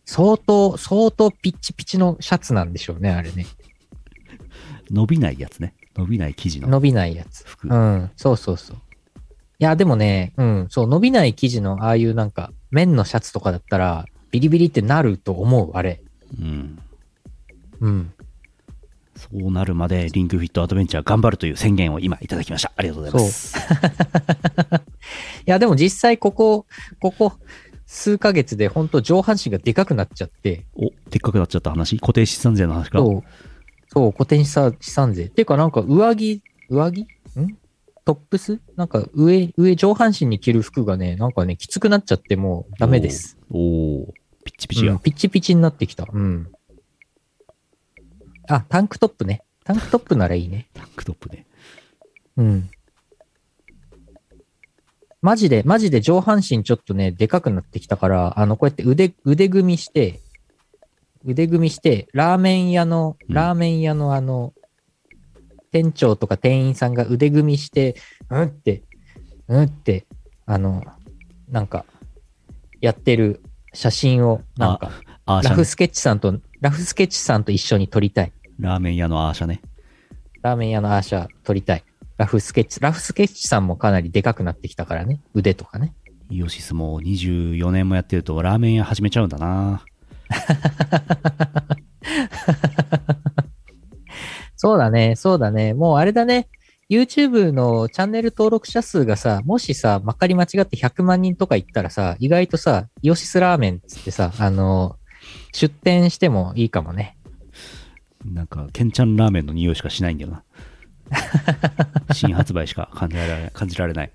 [0.06, 3.46] 相当、相当ピッチピチのシャツなんでしょうね、あれね。
[4.90, 5.76] 伸びないやつね。
[5.98, 7.44] 伸びない生地の伸びないやつ。
[7.46, 7.68] 服。
[7.68, 8.78] うん、そうそうそう。
[9.60, 16.02] いや、でもね、うん、そう、伸びない生地のああいうなんか、綿のシャツとかだったら、ビリビリってなると思う、あれ。
[16.40, 16.80] うん。
[17.80, 18.14] うん。
[19.16, 22.72] そうなるまでリンクフィットアドベンチャー頑張るという宣言を今いただきました。
[22.76, 23.58] ありがとうございます。
[25.48, 26.68] いや、でも実際ここ、
[27.00, 27.34] ここ、
[27.88, 32.00] 数ヶ月で本当上半身がでかくなっちゃって、お、でっかくなっちゃった話？
[32.00, 33.00] 固定資産税の話か？
[33.00, 33.24] そう、
[33.88, 35.26] そう、固定資産資産税。
[35.26, 37.02] っていうかなんか上着、上着？
[37.02, 37.08] ん？
[38.06, 38.60] トップス？
[38.76, 43.38] なんか上、上上半身に着る服がね、なんかね、きつくなっちゃってもうダメです。
[43.52, 44.06] おー
[44.44, 44.94] ピッチピチや。
[44.94, 46.08] うんピッチピチになってきた。
[46.12, 46.50] うん。
[48.48, 49.44] あ、タンクトップね。
[49.66, 50.70] タンクトップならいいね。
[50.74, 51.46] タンクトップね。
[52.38, 52.70] うん。
[55.22, 60.22] マジで、マジで上半身ちょっとね、でかくなってきたから、あの、こうやって腕、腕組みして、
[61.28, 64.54] 腕組みして、ラーメン屋の、うんラーメン屋のあの、
[65.72, 67.96] 店長とか店員さんが腕組みして、
[68.30, 68.84] うんって、
[69.50, 70.08] うんって、
[70.46, 70.84] あの、
[71.50, 71.86] なんか、
[72.80, 73.42] やってる
[73.74, 74.92] 写真を、なんか。
[75.26, 78.32] ラフスケッチさんと、ラフスケッチさんと一緒に撮りたい。
[78.60, 79.62] ラーメン屋のアーシャね。
[80.42, 81.84] ラーメン屋のアーシャ撮りたい。
[82.18, 85.22] ラフスケッチ、ラフスケッチさんもかなりでかくなってきたからね。
[85.34, 85.94] 腕とかね。
[86.30, 89.84] イオシスも24年もやってるとラーメン屋始めちゃうんだな。
[94.56, 95.74] そうだね、そうだね。
[95.74, 96.48] もうあれだね。
[96.90, 104.98] YouTube のチャンネル登録者数がさ、もしさ、まかり間違って100万人とかいったらさ、意外とさ、イオシスラーメンっつってさ、あの、
[105.52, 107.18] 出店してもいいかもね。
[108.26, 110.44] なんか、ケンちゃんラーメンの匂いしかしないんだよな。
[112.14, 113.52] 新発売しか感じられない。
[113.54, 114.12] 感じられない。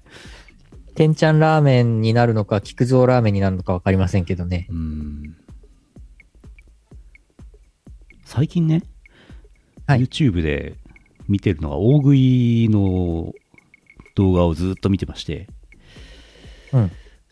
[0.95, 4.67] てんちゃんラーメンになるのか、菊蔵ラーメンになるのかわかりませんけどね。
[4.71, 5.37] うーん。
[8.35, 8.83] 最近ね、
[9.87, 10.05] はい。
[10.05, 10.79] YouTube で
[11.29, 13.31] 見てるのが大食いの
[14.15, 15.49] 動画をずっと見てまして、
[16.73, 16.83] うん。
[16.85, 16.91] う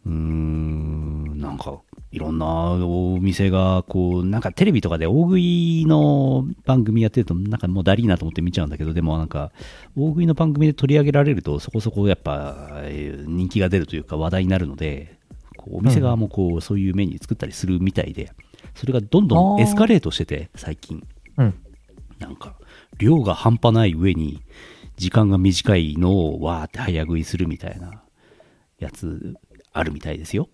[0.09, 1.81] ーん、なんか、
[2.13, 9.53] いろんなお店が、こう、なんかテレビとかで大食いの番組やってると、なんかもうだりーなと思って見ちゃうんだけど、でもなんか、
[9.97, 15.19] 大食いの番組で取り上げられると、そこそこやっぱ、えー人気が出るというか話題になるので、
[15.57, 18.33] こうお店側もこう、そういうメニュー作ったりするみたいで、
[18.75, 21.07] それがどんどんエスカレートしてて、最近。
[21.37, 21.55] うん。
[22.19, 22.57] なんか、
[22.99, 24.43] 量が半端ない上に、
[24.97, 28.03] 時間が短いのをわーって早食いするみたいな
[28.79, 29.35] やつ
[29.73, 30.49] あるみたいですよ。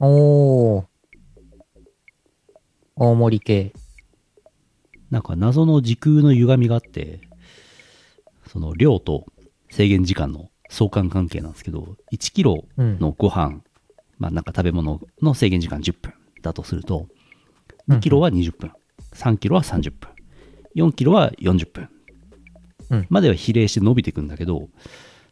[0.00, 0.84] おー。
[2.96, 3.72] 大盛り系。
[5.10, 7.20] なんか謎の時空の歪みがあって、
[8.46, 9.26] その量と
[9.70, 12.98] 制限時間の相関関係なんですけど、1キロうん。
[12.98, 13.60] のご飯、
[14.18, 16.14] まあなんか食べ物の制限時間10分
[16.44, 17.08] だとすると、
[17.88, 18.72] うん2キロは20分、
[19.12, 20.10] 3キロは30分、
[20.74, 21.90] 4キロは40分
[22.90, 24.70] うんまでは比例して伸びていくんだけど、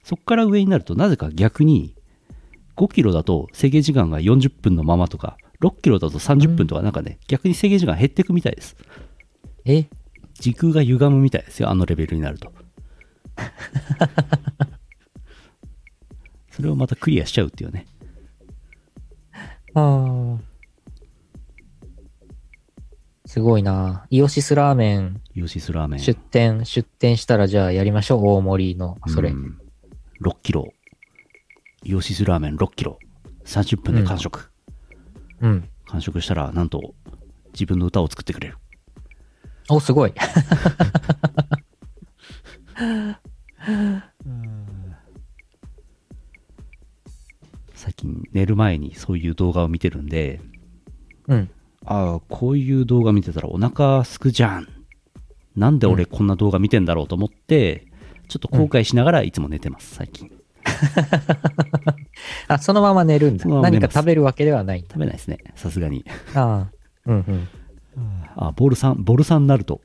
[0.02, 1.94] そこから上になるとなぜか逆に
[2.76, 8.76] 5キロだと制限時間が40分のままとか、6キロだと30分とかなんかね、逆に制限時間減っていくみたいです。
[9.64, 9.86] え？
[10.34, 12.52] 時空が歪むみたいですよ、あのレベルになると。
[16.50, 17.86] それをまたクリアしちゃうっていうね。
[19.74, 20.51] ああ。
[23.32, 24.04] すごいな。
[24.10, 26.00] イオシスラーメンヨシスラーメン。
[26.00, 28.26] 出店、出店したらじゃあやりましょう。
[28.26, 29.30] 大盛りの、それ。
[29.30, 29.58] うん
[30.20, 30.68] 6キロ。
[31.82, 32.98] イオシスラーメン6キロ。
[33.46, 34.50] 30分で完食。
[35.40, 35.66] うん。
[35.86, 36.92] 完食したら、なんと、
[37.54, 38.58] 自分の歌を作ってくれる。
[39.70, 40.12] お、すごい。
[47.72, 50.42] 最近寝る前にそういう動画を見てるんで、
[51.28, 51.50] うん。
[51.84, 54.68] ああ、こういう動画見てたらお腹すくじゃん。
[55.56, 57.86] なんで俺こんな動画見てんだろうと思って、
[58.28, 60.30] ちょっと後悔しながらいつも寝てます、最近。
[62.48, 63.46] あ、そのまま寝るんだ。
[63.46, 64.80] まま何か食べるわけではない。
[64.80, 66.04] 食べないですね、さすがに。
[66.34, 66.72] ああ。
[67.06, 67.48] うんうん。
[68.36, 69.80] あ、ボルサン、ボルサンナルト。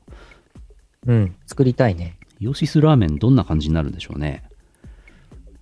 [1.06, 1.34] うん。
[1.46, 2.16] 作りたいね。
[2.38, 4.44] ヨシスラーメンどんな感じになるんでしょうね。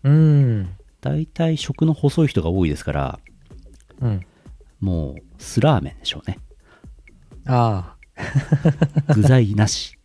[0.04, 0.68] うん。
[1.00, 3.18] 大体食の細い人が多いですから、
[4.00, 4.20] うん。
[4.80, 6.38] もう、スラーメンでしょうね。
[7.46, 7.96] あ
[9.14, 9.98] 具材なし。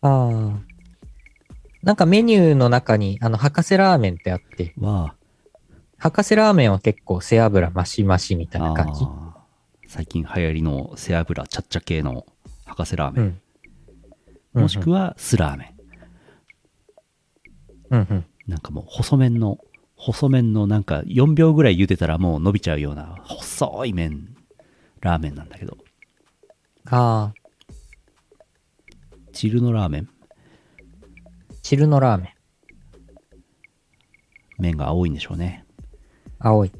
[0.00, 0.08] あ。
[0.08, 0.68] ああ。
[1.82, 5.14] なんかメニューの中に、あの、博士ラーメンってあって、は、
[5.96, 9.04] 博士ラーメンは結構背脂マシマシみたいな感じ。
[9.86, 12.26] 最近流行りの背脂ちゃっちゃ系の
[12.66, 13.40] 博士ラーメン。
[14.54, 14.62] うん。
[14.62, 15.74] もしくはスラーメ
[17.90, 17.96] ン。
[17.96, 18.24] うんうん。
[18.46, 19.58] なんかもう細麺の、
[19.98, 24.34] 細麺のなんか4秒ぐらい茹でたらもう伸びちゃうような細い麺、
[25.00, 25.76] ラーメンなんだけど。
[26.86, 27.34] ああ。
[29.32, 30.08] チルのラーメン？
[31.62, 32.28] 汁のラーメン。
[34.58, 35.66] 麺が青いんでしょうね。
[36.38, 36.70] 青い。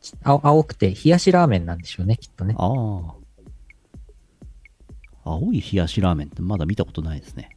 [0.00, 2.54] ち青青くて冷やしラーメンなんでしょうね、きっとね。
[2.58, 3.14] ああ。
[5.24, 7.56] 青い冷やしラーメンってまだ見たことないですね。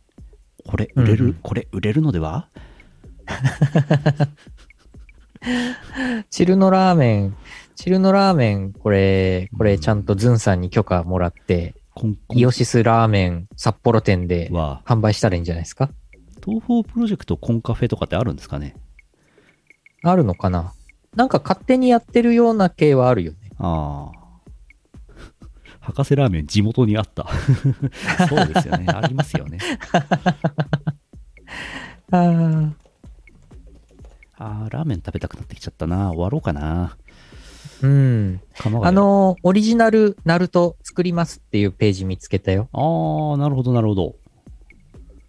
[0.66, 2.50] これ売れる、うんうんこれ売れるのでは？
[6.30, 7.36] 汁のラーメン、
[7.76, 15.90] 汁のラーメン、これ、これちゃんとズンさんに許可もらって、コンコンイオシスラーメン札幌店では、販売したらいいんじゃないですか？
[16.46, 18.76] 東方プロジェクトコンカフェとかってあるんですかね？
[20.04, 20.74] あるのかな？
[21.16, 23.38] なんか勝手にやってるような系はあるよね。
[23.58, 24.16] ああ。
[25.80, 27.28] 博士ラーメン地元にあった。
[28.28, 28.86] そうですよね。
[28.94, 29.60] ありますよね。
[32.12, 32.74] ああ。
[34.38, 36.10] ああ、ラーメン食べたくなってきちゃったな。
[36.10, 36.98] 終わろうかな。
[37.82, 38.42] うん。
[38.84, 42.68] あ、の、オリジナルナルト作りますっていうページ見つけたよ。
[42.74, 44.16] ああ、なるほど、なるほど。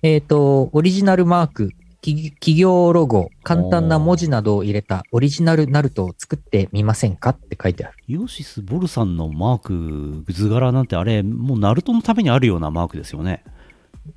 [0.03, 7.97] えっ、と、オリジナルマーク、き企業ロゴ、簡単な文字などを入れたオリジナルナルトを作ってみませんかって書いてある。
[8.07, 13.43] イオシス・ボルさんのマーク、図柄なんてあれ、もうナルトのためにあるようなマークですよね。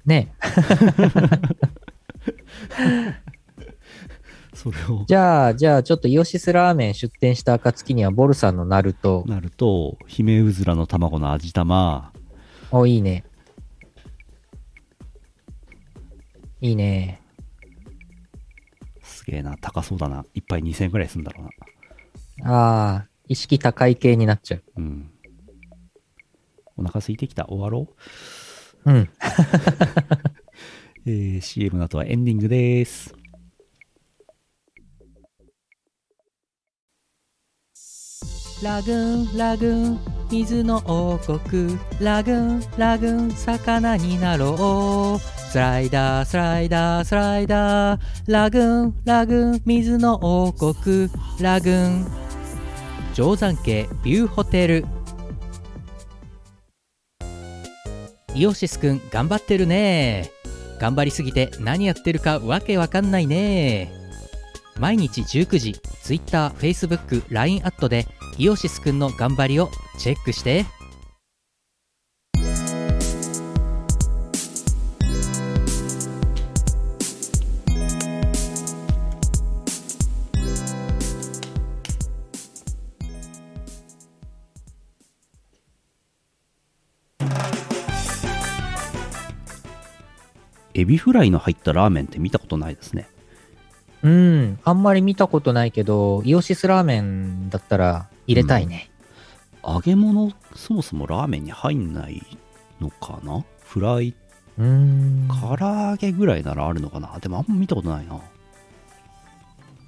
[0.05, 0.33] ね。
[4.61, 12.11] それを、じゃあ、じゃあ、ちょっとイオシスラーメン出店した暁には、ボルさんのナルト、なると、ヒメウズラの卵の味玉、
[12.69, 13.23] お、いいね。
[16.59, 17.21] いいね。
[19.01, 20.25] すげえな、高そうだな。
[20.33, 21.45] 一杯2000円くらいするんだろ
[22.41, 22.51] うな。
[22.51, 24.63] ああ、意識高い系になっちゃう。
[24.75, 25.09] うん。
[26.75, 27.45] お腹空いてきた。
[27.47, 27.87] 終わろ
[28.85, 28.91] う。
[28.91, 29.09] うん。
[31.07, 33.15] えー CM の後はエンディングです。
[38.61, 39.99] ラグーン、ラグーン、
[40.29, 41.79] 水の王国。
[42.01, 45.49] ラグーン、ラグーン、魚になろう。
[45.49, 48.01] スライダー、スライダー、スライダー。
[48.27, 51.09] ラグーン、ラグーン、水の王国。
[51.39, 52.07] ラグーン。
[53.15, 54.85] 定山渓ビューホテル。
[58.35, 60.31] イオシスくん、頑張ってるね。
[60.81, 63.89] 頑張りすぎて何やってるかわけわかんないね。
[64.77, 68.07] 毎日19時、Twitter、Facebook、LINE アットで
[68.39, 70.65] イオシスくんの頑張りをチェックして
[90.73, 93.09] エビフライの入ったラーメンって見たことないですね。
[94.01, 98.91] うんあんまり見たことないけどイオシスラーメンだったら入れたいね、
[99.65, 102.21] 揚げ物、そもそもラーメンに入んない
[102.79, 103.43] のかな？
[103.63, 104.13] フライ、
[104.59, 107.17] うん唐揚げぐらいならあるのかな？
[107.19, 108.21] でもあんま見たことないな。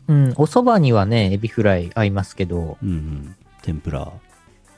[0.08, 3.36] うんお蕎麦にはねエビフライ合いますけどうんうん。
[3.62, 4.12] 天ぷら。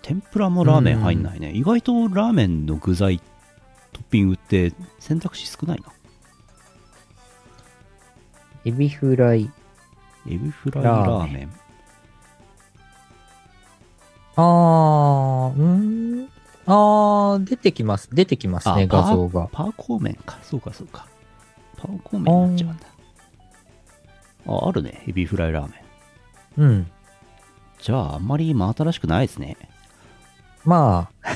[0.01, 1.53] 天ぷらもラーメン入んないね。
[1.53, 3.21] 意外とラーメンの具材、
[3.93, 5.85] トッピングって選択肢少ないな。
[8.65, 9.49] エビフライ
[10.27, 11.53] エビフライラーメン。
[14.35, 16.29] あーうん
[16.65, 20.39] あー出てきます出てきますねあ画像がパーコー麺か。
[20.43, 21.07] そうか、そうか。
[21.77, 22.85] パーコー麺になっちゃうんだ。
[24.47, 25.03] あ、あるね。
[25.07, 25.83] エビフライラーメ
[26.57, 26.63] ン。
[26.63, 26.91] うん
[27.79, 29.57] じゃあ、あんまり真新しくないですね。
[30.65, 31.27] まあ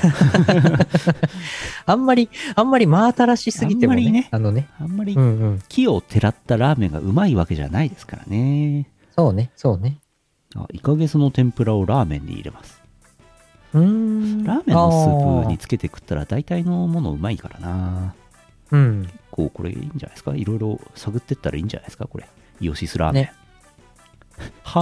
[1.92, 5.16] あんまりあんまり真新しすぎてもねあんまりねあのねあんまり
[5.68, 8.88] 木をてらったラーメンがうまいわけじゃないですからね。
[9.14, 9.98] そうねそうね
[10.56, 12.77] あ、イカゲソの天ぷらをラーメンに入れます。
[13.74, 18.14] うーんラーメンのスープにつけて食ったら大体のものうまいからな。
[18.70, 20.34] うん結構これいいんじゃないですか？
[20.34, 22.06] いろいろ探ってったらいいんじゃないですか？
[22.06, 22.28] これ。
[22.60, 23.22] イオシスラーメン。
[23.24, 23.32] ね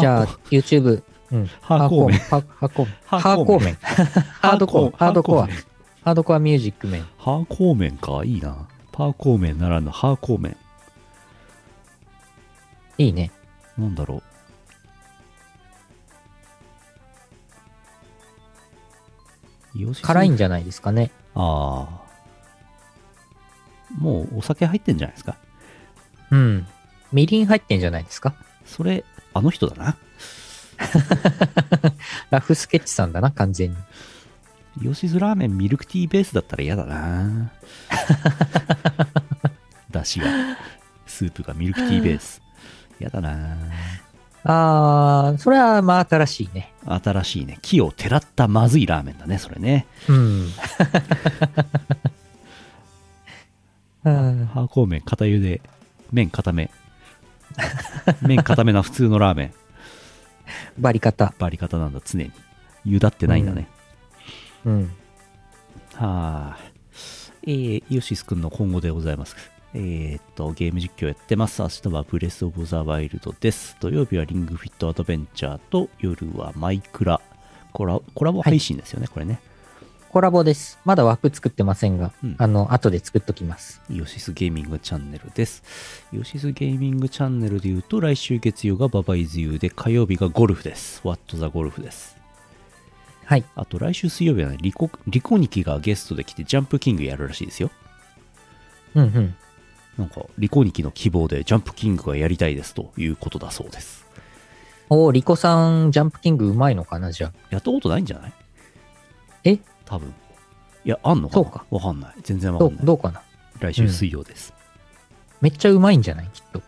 [0.01, 1.47] じゃあ、YouTube、うん。
[1.61, 2.95] ハーコー麺ハーハーコー麺。
[3.05, 3.75] ハハーコー麺。
[3.75, 5.57] ハードコア、ハードコア、麺
[6.05, 7.07] ハードコアミュージック麺。
[7.19, 8.23] ハーコー麺か？
[8.25, 8.67] いいな。
[8.93, 10.57] パーコー麺ならぬハーコー麺。
[12.99, 13.31] いいね。
[13.77, 14.23] なんだろ
[20.03, 21.11] 辛いんじゃないですかね。
[21.35, 22.07] ああ。
[23.99, 25.37] もうお酒入ってんじゃないですか？
[26.31, 26.67] うん。
[27.13, 28.35] みりん入ってんじゃないですか？
[28.65, 29.05] それ、
[29.35, 29.97] あの人だな。
[32.31, 33.77] ラフスケッチさんだな、完全に。
[34.83, 37.51] イオシスラーメンミルクティーベースだったら嫌だな。
[39.91, 40.27] だしが、
[41.07, 42.43] スープがミルクティーベース。
[43.01, 43.57] 嫌だな。
[44.49, 46.73] あー、それはまあ新しいね。
[46.87, 47.59] 新しいね。
[47.63, 49.89] 木をてらったまずいラーメンだね、それね。
[50.09, 50.53] うん。
[54.05, 55.61] うんハーコー麺、片茹で、
[56.13, 56.71] 麺固め。
[58.23, 59.53] 麺固めな普通のラーメン。
[60.79, 61.35] バリ方。
[61.41, 62.31] バリ方なんだ、常に。
[62.87, 63.67] 茹だってないんだね。
[64.65, 64.93] うん。
[65.95, 66.59] はあ。
[67.43, 69.35] えー、イオシスくんの今後でございます。
[69.79, 71.61] えー、っと、ゲーム実況やってます。
[71.61, 73.77] 明日はブレスオブザワイルドです。
[73.79, 77.21] 土曜日はリングフィットアドベンチャーと、夜はマイクラ。
[77.75, 79.39] コラコラボ配信ですよね、これね。
[80.09, 80.79] コラボです。
[80.87, 83.83] まだ枠作ってませんが、うんあの、後で作っときます。
[83.91, 85.63] イオシスゲーミングチャンネルです。
[86.11, 91.03] イオシスゲーミングチャンネルで言うと、来週月曜がババイズユーで、火曜日がゴルフです。
[91.05, 92.17] ワットザゴルフです。
[93.27, 93.45] はい。
[93.55, 97.71] あと来週水曜日はね、リコ、リコニキがゲストで来て、ジャンプキングやるらしいですよ。
[98.95, 99.35] うんうん。
[99.99, 104.07] なんか、リコニキの希望でジャンプキングがやりたいですということだそうです。
[104.91, 107.33] おー、リコさん、ジャンプキングうまいのかな、じゃあ。
[107.51, 108.33] やったことないんじゃない？
[109.45, 109.59] え？
[109.85, 110.13] 多分。
[110.85, 111.45] いや、あんのかな？
[111.45, 112.15] そうかわかんない。
[112.23, 112.87] 全然わどうかんない。
[112.87, 113.23] どうかな？
[113.59, 114.53] 来週水曜です。
[115.41, 116.29] めっちゃうまいんじゃない？
[116.33, 116.63] きっと。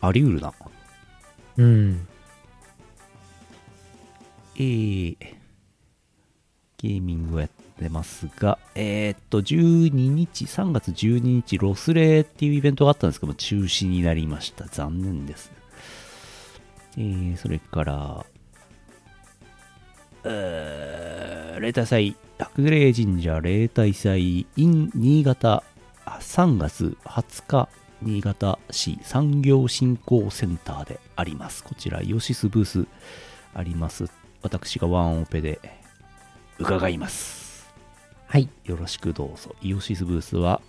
[0.00, 0.52] あり得るな。
[1.58, 2.06] うん。
[4.56, 7.50] えー、ゲーミングをやっ
[7.80, 14.66] てますが、えー、っと、12日、3月12日、ロスレーっていうイベントがあったんですけども、中止になりました。
[14.66, 15.50] 残念です。
[16.98, 18.26] えー、それから、
[20.24, 25.64] えー、例大祭、白霊神社例大祭 in 新潟、
[26.04, 27.68] あ3月20日、
[28.02, 31.64] 新潟市産業振興センターであります。
[31.64, 32.86] こちら、イオシスブース
[33.54, 34.04] あります。
[34.42, 35.60] 私がワンオペで
[36.58, 37.39] 伺います。
[38.30, 38.48] はい。
[38.62, 39.56] よろしくどうぞ。
[39.60, 40.62] イオシスブースは、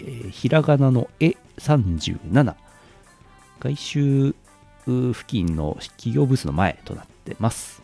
[0.00, 2.54] えーひらがなの絵37。
[3.60, 4.34] 外周
[4.86, 7.82] う付近の企業ブースの前となってます。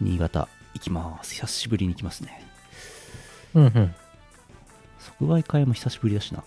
[0.00, 1.32] 新潟行きます。
[1.34, 2.44] 久しぶりに行きますね。
[3.54, 3.94] うんうん。
[4.98, 6.42] 即売会も久しぶりだしな。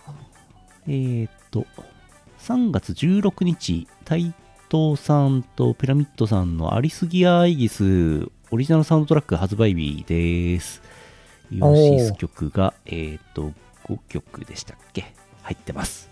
[0.86, 1.64] えー、っと、
[2.40, 4.34] 3月16日、台
[4.70, 10.82] 東さんとピラミッドさんのアリスギアイギスオリジナルサウンドトラック発売日です。
[11.50, 13.50] イオシス曲が、えー、っと、
[13.88, 15.14] 5曲でしたっけ？
[15.40, 16.10] 入ってます。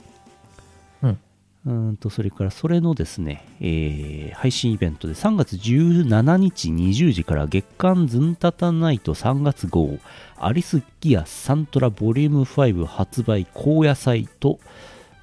[1.03, 1.19] うん。
[1.67, 9.99] うーんと、それからそれのですね、えー配信イベントで3月17日20時から月刊ズンタタナイト3月号
[10.39, 14.59] アリスギアサントラボリューム5発売高野菜と、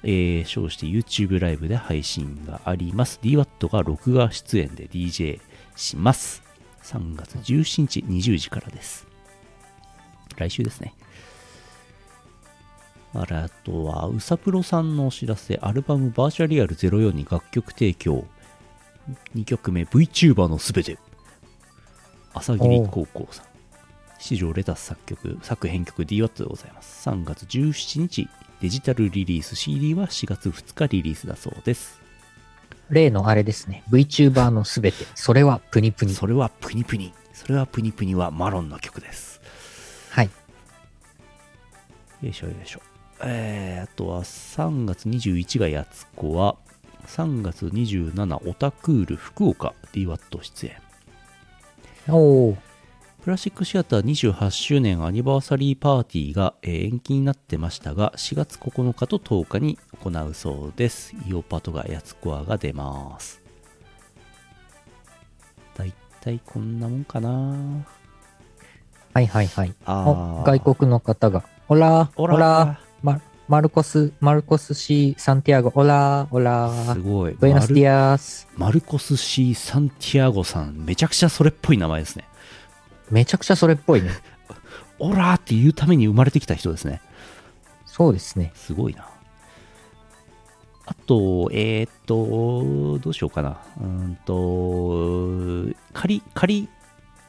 [0.04, 3.18] えー称して YouTube ライブで配信があります。
[3.24, 5.40] DWAT が録画出演で DJ
[5.74, 6.46] します。
[6.88, 9.06] 3月17日20時からです。
[10.36, 10.94] 来週ですね。
[13.12, 18.24] あれ、あとは、うさプロさんのお知らせ、アルバムバーチャリアル04に楽曲提供。
[19.34, 20.98] 2曲目、VTuber のすべて。
[22.32, 23.46] 朝霧高校さん。
[24.18, 27.06] 四条レタス作曲、作編曲 DWAT でございます。
[27.08, 28.28] 3月17日、
[28.60, 31.97] デジタルリリース CD は4月2日リリースだそうです。
[32.90, 33.82] 例のあれですね。
[33.90, 35.04] VTuber のすべて。
[35.14, 36.14] それはプニプニ。
[36.14, 37.12] それはプニプニ。
[37.32, 39.40] それはプニプニはマロンの曲です。
[40.10, 40.30] はい。
[42.22, 42.80] よいしょよいしょ。
[43.22, 46.56] えー、あとは3月21がやつこは、
[47.06, 50.76] 3月27オタクール福岡 DWAT 出演。
[52.08, 52.67] おー。
[53.22, 61.14] プラスチックシアター28周年アニバーサリーパーティーが、えー延期になってましたが、4月9日と10日に行うそうです。
[61.28, 63.42] イオパトがやつこアが出ます。
[65.76, 67.84] だいたいこんなもんかな
[69.14, 69.74] はいはいはい。
[69.84, 71.44] あ外国の方が。
[71.68, 77.32] Hola Hola ママルコス、マルコス・シー・サンティアゴ、 Hola Hola すごい。
[77.32, 78.46] Buenas días。
[78.56, 82.24] マルコス・シー・サンティアゴさん、めちゃくちゃそれっぽい名前ですね。
[83.10, 84.10] めちゃくちゃそれっぽいね。
[84.98, 87.00] Hola って言うために生まれてきた人ですね。
[87.86, 88.52] そうですね。
[88.54, 89.08] すごいな。
[90.86, 93.58] あと、えーっと、どうしようかな。
[93.78, 96.68] うーんと、仮、仮、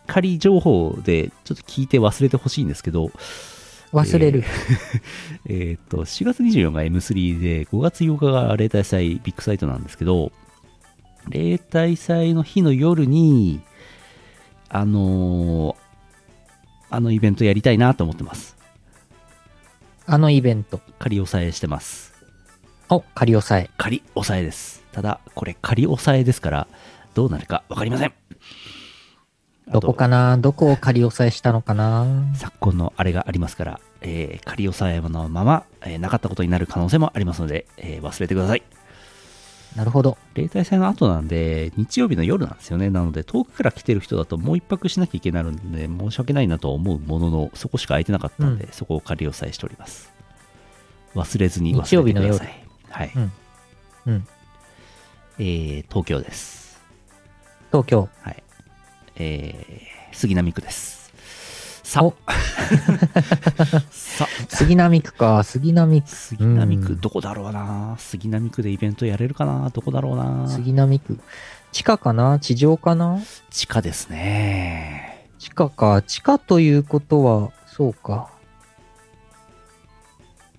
[0.08, 3.12] 仮情報でちょっと聞いて忘れてほしいんですけど、
[3.92, 4.44] 忘れる。
[5.48, 10.32] えー っと、4月24日が M3 で、5月8日が例大祭ビッグサイトなんですけど、
[11.28, 13.62] 例大祭の日の夜に、
[14.70, 15.76] あのー
[16.92, 18.58] あのイベントやりたいなと思ってます。
[20.08, 20.82] あのイベント。
[20.98, 22.14] 仮押さえしてます。
[22.90, 23.70] お、仮押さえ。
[23.78, 24.84] 仮押さえです。
[24.92, 26.68] ただ、これ仮押さえですから、
[27.14, 28.14] どうなるかわかりません。
[29.68, 30.40] どこかな？
[30.40, 32.08] どこを仮押さえしたのかな？
[32.34, 38.64] 昨今のあれがありますから、えー仮押さえのまま、えーなかったことになる可能性もありますので、えー忘れてください。
[39.76, 40.18] なるほど。
[40.34, 42.90] 例大祭の後なんで、日曜日の夜なんですよね。
[42.90, 50.12] なので、遠くから来てる人だともう一泊しなきゃいけないので、申し訳ないなとは思うものの、そこしか空いてなかったんで、うんそこを仮押さえしております。
[51.16, 52.66] 忘れずに忘日曜日の夜れてください。
[52.90, 53.12] はい。
[53.16, 53.32] うん。
[54.08, 54.28] うん。
[55.40, 56.82] えー東京です。
[57.72, 58.10] 東京。
[58.22, 58.44] はい。
[59.16, 60.99] えー、杉並区です。
[61.90, 62.14] さお
[63.90, 66.08] さ杉並区か、杉並区。
[66.08, 71.20] 杉並区、うんどこだろうな杉並区でイベントやれるかなどこだろうな杉並区。
[71.72, 72.38] 地下かな？
[72.38, 73.20] 地上かな？
[73.50, 75.28] 地下ですね。
[75.40, 76.04] 地下か。
[76.04, 78.30] 地下ということは、そうか。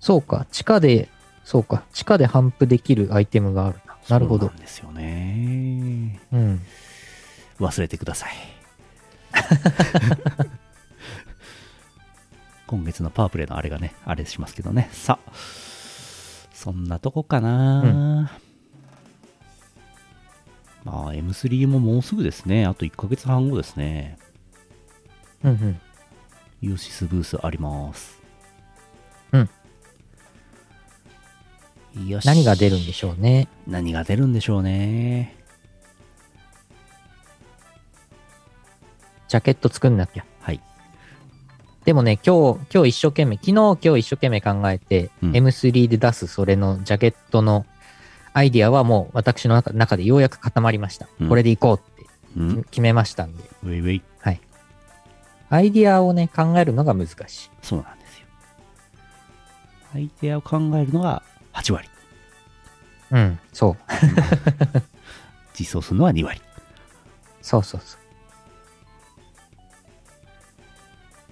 [0.01, 0.45] そうか。
[0.51, 1.07] 地下で、
[1.45, 1.83] そうか。
[1.93, 3.95] 地下で反布できるアイテムがあるな。
[4.09, 6.19] なるほどそうですよね。
[6.33, 6.61] うん。
[7.61, 8.31] 忘れてください。
[12.71, 14.87] 今月のパワープレイのあれがね、あれしますけどね。
[14.93, 15.31] さあ、
[16.53, 18.31] そんなとこかな、
[20.85, 22.65] まあ、M3 ももうすぐですね。
[22.65, 24.17] あと1ヶ月半後ですね。
[25.43, 25.81] うんうん。
[26.61, 28.21] イオシスブースあります。
[29.33, 29.39] う
[31.99, 32.07] ん。
[32.07, 32.25] よし。
[32.25, 33.49] 何が出るんでしょうね。
[33.67, 35.35] 何が出るんでしょうね。
[39.27, 40.25] ジャケット作んなきゃ。
[41.81, 41.85] はい。
[41.85, 47.65] でもね、今日、今日一生懸命、昨日今日一生懸命考えて、うん M3 で出すそれのジャケットの
[48.33, 51.07] アイディアはもう私の中中でようやく固まりました。
[51.19, 53.43] うんこれでいこうってうん決めましたんで。
[53.63, 54.01] ウェイウェイ。
[55.51, 57.49] アイディアをね、考えるのが難しい。
[57.61, 58.25] そうなんですよ。
[59.93, 61.89] アイデアを考えるのが8割。
[63.11, 63.77] うん、そう。
[65.59, 66.41] 実装するのは2割。
[67.41, 68.00] そうそうそう。